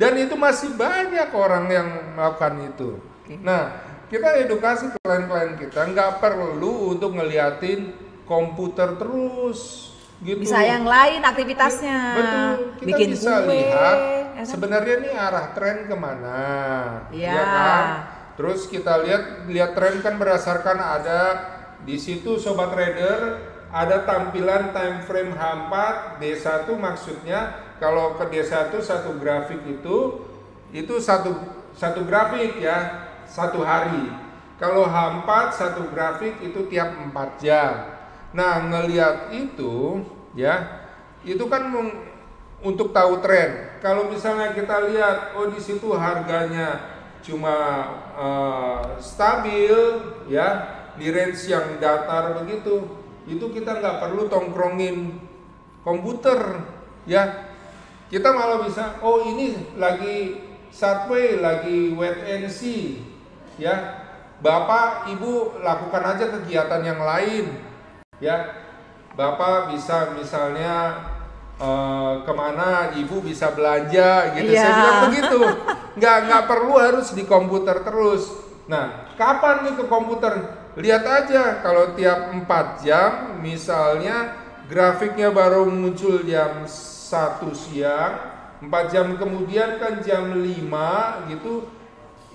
Dan 0.00 0.16
itu 0.16 0.32
masih 0.36 0.72
banyak 0.72 1.28
orang 1.32 1.68
yang 1.68 1.88
melakukan 2.16 2.54
itu. 2.64 2.90
Nah, 3.44 3.76
kita 4.08 4.40
edukasi 4.40 4.88
klien-klien 4.96 5.60
kita 5.60 5.84
nggak 5.92 6.16
perlu 6.16 6.96
untuk 6.96 7.12
ngeliatin 7.12 7.92
komputer 8.24 8.96
terus 8.96 9.92
gitu. 10.24 10.40
Bisa 10.44 10.64
yang 10.64 10.88
lain 10.88 11.20
aktivitasnya. 11.20 12.00
Betul, 12.16 12.52
kita 12.80 12.88
Bikin 12.88 13.08
bisa 13.12 13.32
kue. 13.44 13.52
lihat 13.52 13.98
ya 14.00 14.24
kan? 14.32 14.44
sebenarnya 14.48 14.94
ini 15.04 15.10
arah 15.12 15.46
tren 15.52 15.76
ke 15.84 15.96
mana, 15.96 16.40
Iya. 17.12 17.32
ya 17.36 17.44
kan? 17.44 17.84
Terus 18.38 18.70
kita 18.70 19.02
lihat 19.02 19.50
lihat 19.50 19.74
tren 19.74 19.98
kan 19.98 20.14
berdasarkan 20.14 20.78
ada 20.78 21.22
di 21.82 21.98
situ 21.98 22.38
sobat 22.38 22.70
trader 22.70 23.42
ada 23.68 24.06
tampilan 24.06 24.70
time 24.70 25.02
frame 25.02 25.34
H4 25.34 25.74
D1 26.22 26.66
maksudnya 26.78 27.40
kalau 27.82 28.14
ke 28.14 28.30
D1 28.30 28.70
satu 28.78 29.18
grafik 29.18 29.60
itu 29.66 30.22
itu 30.70 30.94
satu 31.02 31.34
satu 31.74 32.06
grafik 32.06 32.62
ya 32.62 33.08
satu 33.28 33.60
hari. 33.62 34.08
Kalau 34.58 34.88
H4 34.88 35.28
satu 35.54 35.82
grafik 35.94 36.42
itu 36.42 36.66
tiap 36.66 36.90
4 36.90 37.38
jam. 37.38 37.94
Nah, 38.34 38.66
ngelihat 38.66 39.30
itu 39.30 40.02
ya, 40.34 40.82
itu 41.22 41.44
kan 41.46 41.70
untuk 42.58 42.90
tahu 42.90 43.22
tren. 43.22 43.78
Kalau 43.78 44.10
misalnya 44.10 44.50
kita 44.50 44.90
lihat 44.90 45.38
oh 45.38 45.46
di 45.46 45.62
situ 45.62 45.94
harganya 45.94 46.97
cuma 47.28 47.56
eh, 48.16 48.80
stabil 49.04 49.76
ya 50.32 50.48
di 50.96 51.12
range 51.12 51.52
yang 51.52 51.76
datar 51.76 52.40
begitu, 52.42 52.88
itu 53.28 53.44
kita 53.52 53.78
nggak 53.78 54.00
perlu 54.00 54.26
tongkrongin 54.32 55.20
komputer 55.84 56.64
ya. 57.04 57.52
Kita 58.08 58.32
malah 58.32 58.64
bisa 58.64 58.96
oh 59.04 59.20
ini 59.28 59.76
lagi 59.76 60.40
subway, 60.72 61.36
lagi 61.36 61.92
wait 61.92 62.24
and 62.24 62.48
see 62.48 63.04
ya. 63.60 64.00
Bapak, 64.38 65.10
Ibu 65.12 65.60
lakukan 65.60 66.16
aja 66.16 66.24
kegiatan 66.32 66.80
yang 66.80 67.04
lain 67.04 67.52
ya. 68.22 68.64
Bapak 69.18 69.74
bisa 69.74 70.14
misalnya 70.14 70.94
eh, 71.58 72.12
ke 72.22 72.32
mana 72.32 72.94
ibu 72.94 73.18
bisa 73.18 73.50
belanja 73.50 74.34
gitu. 74.38 74.50
Saya 74.54 74.62
Iya. 74.62 74.76
bilang 74.78 74.98
begitu. 75.10 75.40
Nggak 75.98 76.16
nggak 76.30 76.44
perlu 76.46 76.74
harus 76.78 77.08
di 77.12 77.26
komputer 77.26 77.82
terus. 77.82 78.30
Nah 78.70 79.10
kapan 79.18 79.66
nih 79.66 79.74
ke 79.74 79.84
komputer? 79.90 80.32
Lihat 80.78 81.02
aja 81.02 81.58
kalau 81.58 81.98
tiap 81.98 82.30
4 82.30 82.86
jam 82.86 83.42
misalnya 83.42 84.38
grafiknya 84.70 85.34
baru 85.34 85.66
muncul 85.66 86.22
jam 86.22 86.62
1 86.62 87.50
siang 87.50 88.14
4 88.62 88.94
jam 88.94 89.18
kemudian 89.18 89.82
kan 89.82 89.98
jam 90.06 90.30
5 90.30 91.26
gitu. 91.34 91.66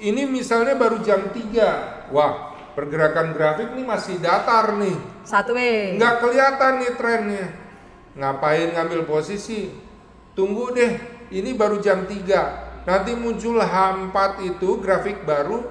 Ini 0.03 0.27
misalnya 0.27 0.75
baru 0.75 0.99
jam 0.99 1.31
3 1.31 2.11
wah 2.11 2.51
pergerakan 2.75 3.31
grafik 3.31 3.71
nih 3.71 3.85
masih 3.87 4.19
datar 4.19 4.75
nih. 4.75 4.97
Satu 5.23 5.55
nggak 5.55 6.15
kelihatan 6.19 6.71
nih 6.83 6.91
trennya 6.99 7.62
ngapain 8.13 8.73
ngambil 8.73 9.05
posisi? 9.05 9.73
Tunggu 10.33 10.73
deh 10.73 10.97
ini 11.29 11.53
baru 11.53 11.77
jam 11.77 12.09
3 12.09 12.83
nanti 12.83 13.13
muncul 13.15 13.61
H4 13.61 14.17
itu 14.43 14.69
grafik 14.81 15.23
baru 15.23 15.63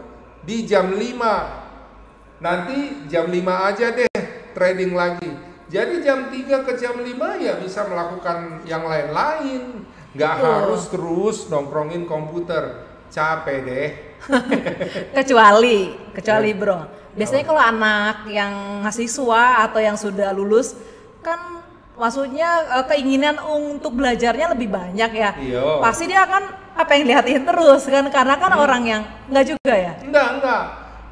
di 0.42 0.64
jam 0.64 0.94
5 0.94 2.42
nanti 2.42 3.06
jam 3.06 3.26
5 3.30 3.68
aja 3.70 3.86
deh 3.94 4.10
trading 4.52 4.92
lagi. 4.94 5.30
Jadi 5.72 6.04
jam 6.04 6.28
3 6.28 6.66
ke 6.68 6.72
jam 6.76 7.00
5 7.00 7.08
ya 7.40 7.56
bisa 7.56 7.88
melakukan 7.88 8.60
yang 8.68 8.84
lain-lain. 8.84 9.86
Nggak 10.12 10.34
Betul. 10.36 10.50
harus 10.52 10.82
terus 10.92 11.36
nongkrongin 11.48 12.04
komputer. 12.04 12.90
Capek 13.08 13.58
deh. 13.64 13.88
Kecuali 15.16 15.92
kecuali 16.12 16.50
Ya. 16.52 16.58
bro. 16.58 16.78
Biasanya 17.12 17.44
kalau 17.44 17.60
anak 17.60 18.16
yang 18.28 18.80
mahasiswa 18.80 19.68
atau 19.68 19.80
yang 19.84 19.96
sudah 20.00 20.32
lulus 20.32 20.72
kan 21.20 21.60
maksudnya 21.94 22.50
eh, 22.80 22.84
keinginan 22.88 23.36
untuk 23.38 23.96
belajarnya 23.96 24.52
lebih 24.56 24.68
banyak 24.68 25.10
ya 25.12 25.30
Iya. 25.36 25.80
pasti 25.80 26.08
dia 26.08 26.24
akan 26.24 26.42
apa 26.72 26.90
yang 26.96 27.04
lihatin 27.08 27.44
terus 27.44 27.84
kan 27.84 28.04
karena 28.08 28.34
kan 28.40 28.52
orang 28.56 28.82
yang 28.88 29.02
nggak 29.28 29.46
juga 29.46 29.74
ya 29.76 29.92
Enggak, 30.00 30.28
enggak, 30.40 30.64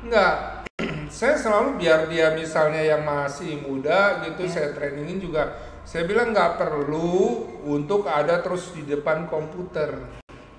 enggak. 0.04 0.34
saya 1.12 1.36
selalu 1.36 1.76
biar 1.76 2.08
dia 2.08 2.32
misalnya 2.32 2.80
yang 2.80 3.04
masih 3.04 3.60
muda 3.60 4.24
gitu 4.24 4.48
saya 4.48 4.72
trainingin 4.72 5.20
juga. 5.20 5.52
Saya 5.84 6.06
bilang 6.06 6.30
nggak 6.30 6.56
perlu 6.56 7.44
untuk 7.66 8.06
ada 8.06 8.40
terus 8.40 8.72
di 8.72 8.86
depan 8.86 9.26
komputer. 9.26 9.90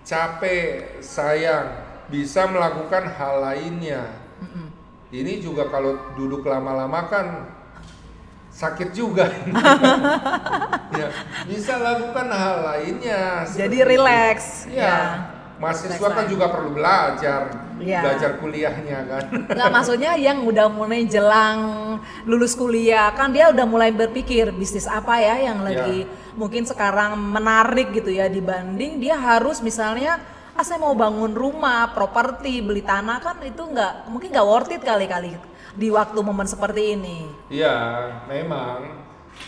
Capek, 0.02 1.00
sayang, 1.00 1.72
bisa 2.10 2.50
melakukan 2.50 3.06
hal 3.16 3.40
lainnya. 3.40 4.02
Ini 5.10 5.40
juga 5.40 5.70
kalau 5.70 6.14
duduk 6.14 6.44
lama-lama 6.44 7.06
kan 7.08 7.28
sakit 8.52 8.90
juga. 8.92 9.32
ya, 11.00 11.08
bisa 11.48 11.80
lakukan 11.80 12.28
hal 12.30 12.56
lainnya. 12.68 13.48
jadi 13.48 13.78
relax 13.88 14.68
Iya. 14.68 15.32
Mahasiswa 15.62 16.10
kan 16.10 16.26
juga 16.26 16.50
perlu 16.50 16.74
belajar, 16.74 17.54
Iya. 17.78 18.02
belajar 18.02 18.32
kuliahnya 18.42 19.00
kan. 19.06 19.24
Nggak 19.58 19.70
maksudnya 19.70 20.18
yang 20.18 20.42
udah 20.42 20.68
mulai 20.74 21.06
jelang 21.06 21.60
lulus 22.26 22.58
kuliah 22.58 23.14
kan 23.14 23.30
dia 23.30 23.54
udah 23.54 23.66
mulai 23.70 23.94
berpikir 23.94 24.50
bisnis 24.58 24.90
apa 24.90 25.22
ya 25.22 25.54
yang 25.54 25.62
lagi 25.62 26.10
mungkin 26.34 26.66
sekarang 26.66 27.14
menarik 27.14 27.94
gitu 27.94 28.10
ya 28.10 28.26
dibanding 28.26 28.98
dia 28.98 29.14
harus 29.22 29.62
misalnya 29.62 30.18
ah 30.58 30.66
saya 30.66 30.82
mau 30.82 30.98
bangun 30.98 31.32
rumah, 31.32 31.94
properti, 31.94 32.60
beli 32.60 32.82
tanah 32.82 33.22
kan 33.22 33.38
itu 33.46 33.62
nggak 33.62 34.10
mungkin 34.10 34.30
nggak 34.34 34.48
worth 34.50 34.74
it 34.74 34.82
kali-kali 34.82 35.38
di 35.74 35.88
waktu 35.90 36.20
momen 36.20 36.48
seperti 36.48 36.96
ini. 36.96 37.28
Iya, 37.48 37.76
memang 38.28 39.02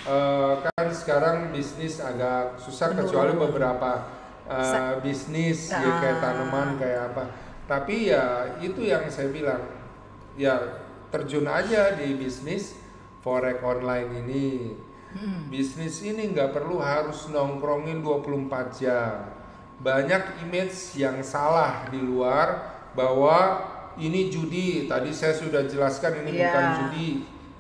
Eh, 0.04 0.54
kan 0.64 0.88
sekarang 0.90 1.52
bisnis 1.52 2.00
agak 2.00 2.58
susah 2.58 2.92
kecuali 2.92 3.36
beberapa 3.36 4.04
eh, 4.44 5.00
bisnis 5.00 5.72
ya, 5.72 5.80
Ah. 5.80 6.00
kayak 6.02 6.18
tanaman 6.20 6.70
kayak 6.76 7.02
apa. 7.14 7.24
Tapi 7.64 8.12
ya 8.12 8.58
itu 8.60 8.84
yang 8.84 9.08
saya 9.08 9.32
bilang, 9.32 9.64
ya 10.36 10.60
terjun 11.08 11.48
aja 11.48 11.96
di 11.96 12.16
bisnis 12.20 12.76
forex 13.24 13.64
online 13.64 14.10
ini. 14.28 14.48
Bisnis 15.48 16.02
ini 16.02 16.34
nggak 16.34 16.52
perlu 16.52 16.82
harus 16.82 17.30
nongkrongin 17.30 18.02
24 18.02 18.74
jam. 18.76 19.30
Banyak 19.80 20.44
image 20.44 20.98
yang 20.98 21.22
salah 21.22 21.86
di 21.88 22.02
luar 22.02 22.76
bahwa 22.98 23.62
ini 23.98 24.30
judi. 24.30 24.86
Tadi 24.86 25.12
saya 25.12 25.34
sudah 25.34 25.66
jelaskan 25.66 26.26
ini 26.26 26.38
Iya. 26.38 26.50
bukan 26.50 26.66
judi 26.80 27.10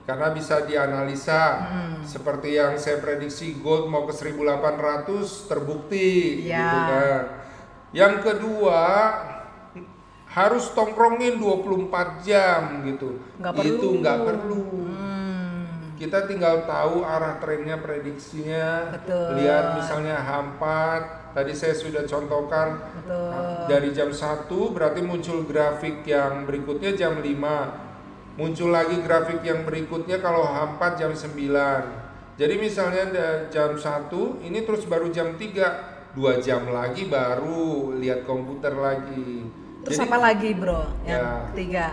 karena 0.03 0.27
bisa 0.31 0.67
dianalisa 0.67 1.41
seperti 2.03 2.59
yang 2.59 2.75
saya 2.75 2.99
prediksi 2.99 3.55
gold 3.55 3.87
mau 3.87 4.03
ke 4.03 4.11
1800 4.11 5.47
terbukti 5.47 6.43
Iya. 6.43 6.57
gitu 6.57 6.79
kan. 6.89 7.21
Yang 7.93 8.13
kedua 8.25 8.81
harus 10.33 10.65
tongkrongin 10.73 11.37
24 11.37 12.25
jam 12.25 12.81
gitu. 12.89 13.21
Nggak 13.37 13.53
Itu 13.69 13.87
nggak 14.01 14.17
perlu. 14.25 14.61
Hmm, 14.89 15.12
Kita 16.03 16.27
tinggal 16.27 16.67
tahu 16.67 17.07
arah 17.07 17.39
trennya 17.39 17.79
prediksinya. 17.79 18.91
Betul. 18.91 19.39
Lihat 19.39 19.79
misalnya 19.79 20.19
H4, 20.19 20.61
tadi 21.31 21.55
saya 21.55 21.71
sudah 21.79 22.03
contohkan 22.03 22.75
betul. 22.99 23.71
dari 23.71 23.95
jam 23.95 24.11
1 24.11 24.51
berarti 24.75 24.99
muncul 24.99 25.47
grafik 25.47 26.03
yang 26.03 26.43
berikutnya 26.43 26.91
jam 26.99 27.23
5. 27.23 28.35
Muncul 28.35 28.75
lagi 28.75 28.99
grafik 28.99 29.47
yang 29.47 29.63
berikutnya 29.63 30.19
kalau 30.19 30.43
H4 30.43 30.99
jam 30.99 31.15
9. 31.15 32.35
Jadi 32.35 32.55
misalnya 32.59 33.03
jam 33.47 33.79
1 33.79 34.43
ini 34.43 34.59
terus 34.67 34.83
baru 34.83 35.07
jam 35.07 35.39
3. 35.39 36.19
Dua 36.19 36.35
jam 36.43 36.67
lagi 36.67 37.07
baru 37.07 37.95
lihat 37.95 38.27
komputer 38.27 38.75
lagi. 38.75 39.47
Terus 39.87 39.97
Jadi, 39.97 40.07
apa 40.11 40.17
lagi 40.19 40.49
bro 40.51 40.83
yang 41.07 41.23
Ya. 41.23 41.47
ketiga? 41.55 41.85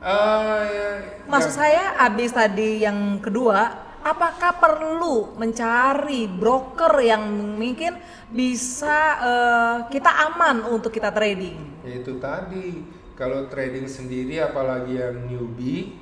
Ya, 0.00 0.88
Maksud 1.26 1.52
ya- 1.52 1.58
saya 1.58 1.82
abis 2.02 2.30
tadi 2.30 2.80
yang 2.80 3.18
kedua, 3.18 3.72
apakah 4.00 4.54
perlu 4.56 5.34
mencari 5.34 6.28
broker 6.28 7.00
yang 7.00 7.22
mungkin 7.56 7.98
bisa 8.28 8.98
eh, 9.18 9.76
kita 9.88 10.10
aman 10.30 10.68
untuk 10.68 10.90
kita 10.90 11.10
trading? 11.10 11.82
Ya 11.82 12.00
itu 12.00 12.18
tadi 12.18 12.82
kalau 13.16 13.48
trading 13.48 13.86
sendiri 13.86 14.38
apalagi 14.38 14.94
yang 14.94 15.26
newbie 15.26 15.96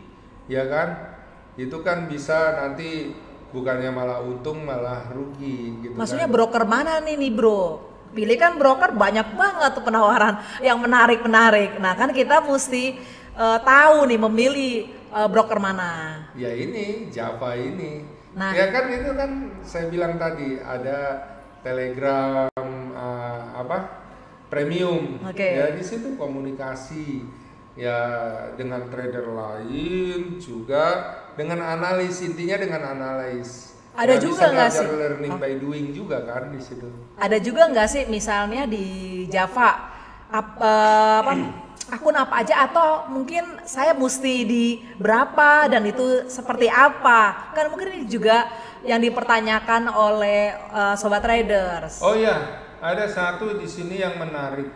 ya 0.44 0.66
kan 0.66 0.88
itu 1.54 1.78
kan 1.80 2.04
bisa 2.04 2.58
nanti 2.58 3.14
bukannya 3.54 3.86
malah 3.88 4.18
untung 4.18 4.66
malah 4.66 5.06
rugi 5.08 5.78
gitu 5.80 5.94
Maksudnya 5.94 6.26
kan. 6.26 6.34
broker 6.34 6.64
mana 6.66 6.98
nih 6.98 7.14
nih 7.14 7.30
bro? 7.30 7.78
Pilih 8.10 8.34
kan 8.34 8.54
broker 8.54 8.90
banyak 8.90 9.34
banget 9.34 9.70
tuh 9.74 9.82
penawaran 9.82 10.34
yang 10.60 10.78
menarik-menarik. 10.78 11.78
Nah 11.78 11.94
kan 11.94 12.10
kita 12.10 12.42
mesti 12.42 12.98
eh, 13.34 13.58
tahu 13.60 14.06
nih 14.06 14.20
memilih 14.20 14.74
eh, 15.08 15.28
broker 15.28 15.58
mana. 15.58 16.24
ya 16.34 16.50
ini 16.50 17.08
Java 17.08 17.54
ini 17.54 18.12
Nah. 18.34 18.50
ya 18.50 18.66
kan 18.68 18.90
itu 18.90 19.14
kan 19.14 19.30
saya 19.62 19.86
bilang 19.86 20.18
tadi 20.18 20.58
ada 20.58 21.22
Telegram 21.62 22.50
eh, 22.90 23.42
apa 23.54 23.78
premium 24.46 25.22
Oke. 25.22 25.54
ya 25.54 25.70
di 25.70 25.80
situ 25.80 26.14
komunikasi 26.14 27.22
ya 27.74 27.98
dengan 28.52 28.86
trader 28.86 29.26
lain 29.26 30.36
juga 30.36 30.84
dengan 31.32 31.58
analis 31.60 32.22
intinya 32.22 32.54
dengan 32.56 32.82
analis 32.92 33.70
Ada 33.94 34.18
Ya, 34.18 34.20
juga 34.20 34.50
nggak 34.50 34.70
sih? 34.72 34.86
learning 34.88 35.30
Oh. 35.30 35.38
by 35.38 35.54
doing 35.54 35.86
juga 35.90 36.18
kan 36.22 36.50
di 36.50 36.58
situ 36.58 36.90
Ada 37.14 37.38
juga 37.38 37.66
nggak 37.68 37.86
sih 37.86 38.02
misalnya 38.08 38.66
di 38.66 38.84
Java 39.28 39.94
ap- 40.28 40.58
eh, 40.58 41.16
apa, 41.22 41.32
akun 41.90 42.16
apa 42.16 42.40
aja 42.40 42.64
atau 42.64 43.08
mungkin 43.12 43.60
saya 43.68 43.92
mesti 43.92 44.34
di 44.44 44.64
berapa 44.96 45.68
dan 45.68 45.84
itu 45.84 46.28
seperti 46.28 46.72
apa? 46.72 47.52
Kan 47.52 47.68
mungkin 47.72 47.92
ini 48.00 48.06
juga 48.08 48.48
yang 48.84 49.00
dipertanyakan 49.00 49.92
oleh 49.92 50.54
eh, 50.54 50.94
sobat 50.96 51.20
traders. 51.24 52.00
Oh 52.00 52.16
ya, 52.16 52.64
ada 52.80 53.04
satu 53.08 53.56
di 53.56 53.68
sini 53.68 54.00
yang 54.00 54.16
menarik, 54.16 54.68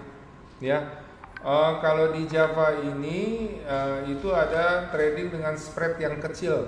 ya. 0.60 1.04
Eh, 1.38 1.72
kalau 1.78 2.10
di 2.10 2.26
Java 2.26 2.74
ini 2.82 3.54
eh, 3.62 3.98
itu 4.10 4.28
ada 4.34 4.90
trading 4.90 5.30
dengan 5.30 5.54
spread 5.54 5.94
yang 6.02 6.18
kecil. 6.18 6.66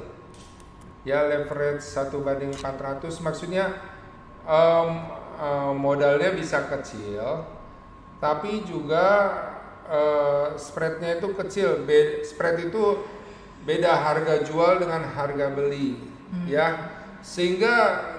Ya 1.03 1.24
leverage 1.24 1.80
1 1.80 2.12
banding 2.20 2.53
400 2.53 3.24
maksudnya 3.24 3.72
em, 4.45 4.88
eh, 5.41 5.72
modalnya 5.74 6.30
bisa 6.36 6.68
kecil 6.68 7.45
tapi 8.20 8.62
juga 8.68 9.32
eh, 9.91 10.47
spreadnya 10.57 11.18
itu 11.18 11.28
kecil. 11.34 11.82
Be- 11.84 12.22
spread 12.22 12.70
itu 12.70 12.82
beda 13.66 13.93
harga 13.93 14.41
jual 14.47 14.80
dengan 14.80 15.03
harga 15.05 15.53
beli 15.53 15.99
ya. 16.47 16.68
Sehingga 17.20 17.74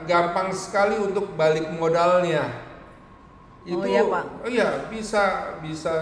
gampang 0.06 0.54
sekali 0.54 0.94
untuk 1.00 1.34
balik 1.34 1.66
modalnya. 1.74 2.46
Oh, 3.70 3.86
iya, 3.86 4.02
Pak. 4.06 4.26
Oh 4.46 4.50
iya 4.50 4.70
bisa 4.90 5.54
bisa 5.62 5.94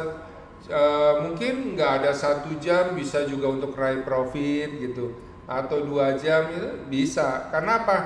eh, 0.67 1.13
mungkin 1.23 1.75
nggak 1.75 1.91
ada 2.03 2.11
satu 2.15 2.55
jam 2.59 2.95
bisa 2.95 3.27
juga 3.27 3.51
untuk 3.51 3.75
raih 3.75 4.03
profit 4.03 4.69
gitu 4.79 5.11
atau 5.49 5.81
dua 5.81 6.13
jam 6.15 6.45
itu 6.53 6.69
bisa 6.87 7.49
karena 7.51 7.81
apa 7.83 7.97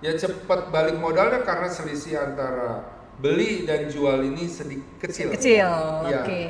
ya 0.00 0.14
cepat 0.14 0.70
balik 0.70 0.96
modalnya 0.96 1.42
karena 1.42 1.66
selisih 1.68 2.14
antara 2.20 2.86
beli 3.18 3.66
dan 3.66 3.88
jual 3.90 4.22
ini 4.22 4.46
sedikit 4.46 4.86
kecil 5.02 5.28
Kecil. 5.34 5.68
Iya. 6.06 6.20
Oke. 6.24 6.44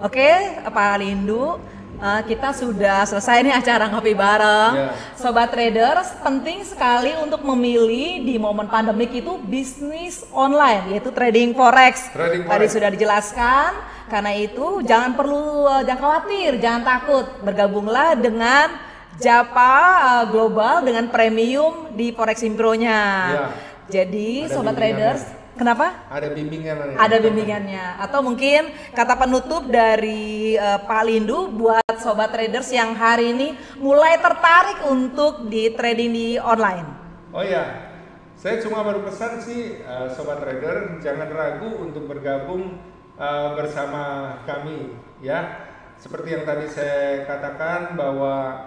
Oke, 0.00 0.32
Pak 0.64 0.96
Lindu, 0.96 1.60
eh, 2.00 2.20
kita 2.24 2.56
sudah 2.56 3.04
selesai 3.04 3.44
nih 3.44 3.52
acara 3.52 3.84
ngopi 3.92 4.16
bareng. 4.16 4.72
Iya. 4.80 4.88
Sobat 5.12 5.52
traders, 5.52 6.16
penting 6.24 6.64
sekali 6.64 7.12
untuk 7.20 7.44
memilih 7.44 8.24
di 8.24 8.40
momen 8.40 8.64
pandemik 8.64 9.12
itu 9.12 9.36
bisnis 9.44 10.24
online 10.32 10.96
yaitu 10.96 11.12
trading 11.12 11.52
forex. 11.52 12.08
Trading 12.16 12.48
Tadi 12.48 12.64
forex. 12.64 12.72
sudah 12.72 12.88
dijelaskan. 12.88 13.70
Karena 14.08 14.32
itu 14.34 14.80
jangan 14.88 15.12
perlu 15.12 15.68
eh, 15.68 15.82
jangan 15.84 16.00
khawatir, 16.00 16.50
jangan 16.56 16.82
takut. 16.82 17.26
Bergabunglah 17.44 18.16
dengan 18.16 18.72
Japa 19.20 19.76
eh, 20.00 20.24
Global 20.32 20.80
dengan 20.80 21.12
premium 21.12 21.92
di 21.92 22.08
Forex 22.16 22.40
Impro-nya. 22.40 23.00
Iya. 23.36 23.46
Jadi 23.90 24.48
Ada 24.48 24.54
sobat 24.56 24.74
traders, 24.80 25.28
kenapa? 25.60 26.08
ada 26.08 26.32
bimbingan 26.32 26.96
Ada 26.96 27.16
bimbingannya 27.20 28.00
atau 28.00 28.24
mungkin 28.24 28.72
kata 28.96 29.20
penutup 29.20 29.68
dari 29.68 30.56
eh, 30.56 30.80
Pak 30.80 31.02
Lindu 31.04 31.52
buat 31.52 31.94
sobat 32.00 32.32
traders 32.32 32.72
yang 32.72 32.96
hari 32.96 33.36
ini 33.36 33.52
mulai 33.76 34.16
tertarik 34.16 34.88
untuk 34.88 35.52
di 35.52 35.68
trading 35.76 36.10
di 36.16 36.28
online. 36.40 36.88
Oh 37.36 37.44
ya, 37.44 37.92
saya 38.40 38.56
cuma 38.64 38.80
baru 38.80 39.04
pesan 39.04 39.44
sih 39.44 39.84
eh, 39.84 40.08
sobat 40.16 40.40
trader 40.40 40.96
jangan 41.04 41.28
ragu 41.28 41.76
untuk 41.84 42.08
bergabung 42.08 42.80
eh, 43.20 43.48
bersama 43.52 44.36
kami 44.48 44.96
ya. 45.20 45.68
Seperti 46.00 46.32
yang 46.32 46.48
tadi 46.48 46.64
saya 46.64 47.28
katakan 47.28 47.92
bahwa 47.92 48.64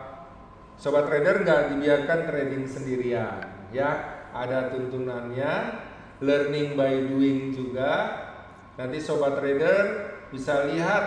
sobat 0.78 1.10
trader 1.10 1.42
nggak 1.42 1.62
dibiarkan 1.74 2.20
trading 2.30 2.64
sendirian 2.70 3.42
ya. 3.74 4.22
Ada 4.34 4.74
tuntunannya, 4.74 5.54
learning 6.24 6.80
by 6.80 7.12
doing 7.12 7.52
juga. 7.52 7.92
Nanti 8.80 9.04
sobat 9.04 9.38
trader 9.38 9.84
bisa 10.32 10.66
lihat 10.72 11.04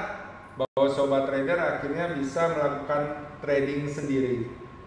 bahwa 0.54 0.86
sobat 0.92 1.26
trader 1.26 1.58
akhirnya 1.58 2.14
bisa 2.14 2.52
melakukan 2.52 3.02
trading 3.40 3.88
sendiri. 3.88 4.46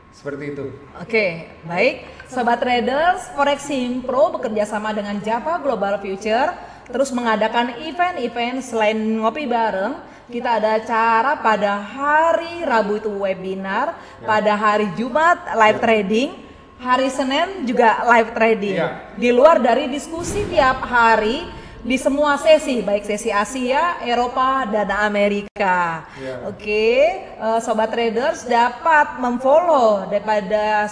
Seperti 0.09 0.57
itu. 0.57 0.65
Oke, 0.97 1.45
baik. 1.69 2.01
Sobat 2.25 2.61
traders, 2.61 3.29
Forex 3.37 3.69
Impro 3.69 4.33
bekerja 4.33 4.65
sama 4.65 4.89
dengan 4.89 5.21
Java 5.21 5.61
Global 5.61 6.01
Future 6.01 6.49
terus 6.89 7.13
mengadakan 7.13 7.77
event-event 7.85 8.65
selain 8.65 8.97
ngopi 8.97 9.45
bareng. 9.45 10.09
Kita 10.29 10.61
ada 10.61 10.77
acara 10.77 11.41
pada 11.41 11.81
hari 11.81 12.61
Rabu 12.61 13.01
itu 13.01 13.09
webinar, 13.09 13.97
pada 14.21 14.53
hari 14.53 14.93
Jumat 14.93 15.41
live 15.57 15.81
trading, 15.81 16.29
hari 16.79 17.11
Senin 17.11 17.67
juga 17.67 18.07
live 18.07 18.31
trading. 18.31 18.77
Ya. 18.79 18.89
Di 19.19 19.29
luar 19.35 19.59
dari 19.59 19.91
diskusi 19.91 20.47
tiap 20.47 20.79
hari 20.87 21.43
di 21.79 21.95
semua 21.95 22.35
sesi, 22.35 22.83
baik 22.83 23.07
sesi 23.07 23.31
Asia, 23.31 23.99
Eropa, 24.03 24.67
dan 24.67 24.91
Amerika. 24.91 26.07
Ya. 26.19 26.43
Oke, 26.47 26.95
eh, 27.35 27.59
sobat 27.59 27.91
traders 27.91 28.47
dapat 28.47 29.19
memfollow 29.19 30.07
daripada 30.07 30.87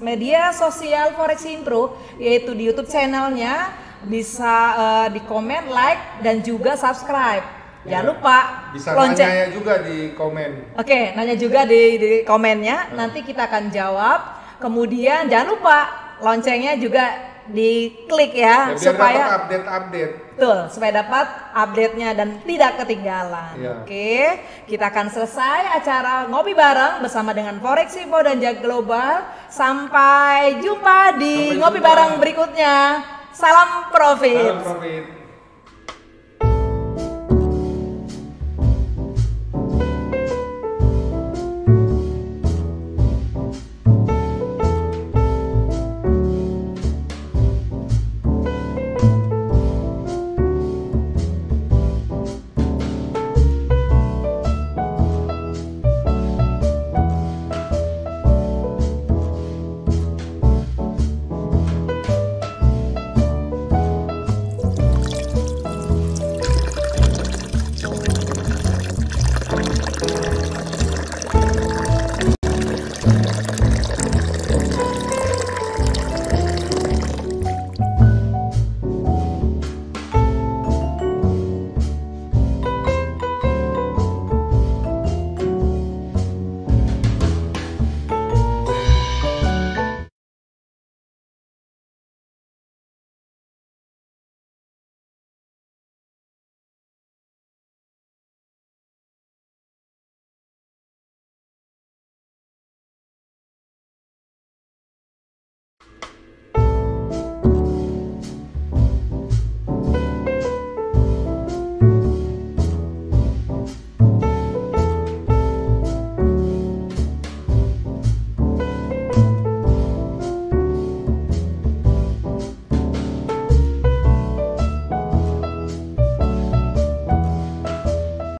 media 0.00 0.52
sosial 0.52 1.12
Forex 1.12 1.44
Impro 1.44 1.92
yaitu 2.16 2.56
di 2.56 2.68
YouTube 2.72 2.88
channelnya 2.88 3.72
bisa 4.04 4.52
eh, 4.76 5.06
di 5.16 5.20
komen, 5.24 5.68
like 5.72 6.20
dan 6.24 6.40
juga 6.40 6.76
subscribe. 6.76 7.44
Jangan 7.80 8.04
Ya. 8.04 8.10
lupa 8.12 8.38
Bisa 8.76 8.92
lonceng. 8.92 9.24
nanya 9.24 9.48
juga 9.56 9.74
di 9.80 10.12
komen. 10.12 10.76
Oke, 10.76 11.16
nanya 11.16 11.32
juga 11.32 11.64
di, 11.64 11.96
di 11.96 12.10
komennya. 12.28 12.92
Nanti 12.92 13.24
kita 13.24 13.48
akan 13.48 13.72
jawab. 13.72 14.39
Kemudian 14.60 15.26
jangan 15.26 15.56
lupa 15.56 15.78
loncengnya 16.20 16.76
juga 16.76 17.30
diklik 17.50 18.32
ya 18.38 18.46
Ya, 18.46 18.78
biar 18.78 18.78
supaya 18.78 19.18
dapat 19.26 19.38
update-update. 19.42 20.12
Betul, 20.38 20.58
supaya 20.70 20.92
dapat 21.02 21.26
update-nya 21.52 22.08
dan 22.14 22.28
tidak 22.46 22.72
ketinggalan. 22.84 23.52
Iya. 23.58 23.72
Oke, 23.82 24.16
kita 24.70 24.88
akan 24.88 25.06
selesai 25.10 25.82
acara 25.82 26.30
ngopi 26.30 26.54
bareng 26.54 27.02
bersama 27.04 27.34
dengan 27.34 27.58
Forex 27.58 27.92
Info 27.98 28.22
dan 28.22 28.38
Jag 28.38 28.62
Global. 28.62 29.26
Sampai 29.50 30.62
jumpa 30.62 31.18
di 31.18 31.52
Sampai 31.52 31.58
ngopi 31.58 31.80
jumpa. 31.82 31.88
bareng 31.90 32.10
berikutnya. 32.22 32.76
Salam 33.34 33.90
profit. 33.90 34.46
Salam 34.46 34.62
profit. 34.62 35.19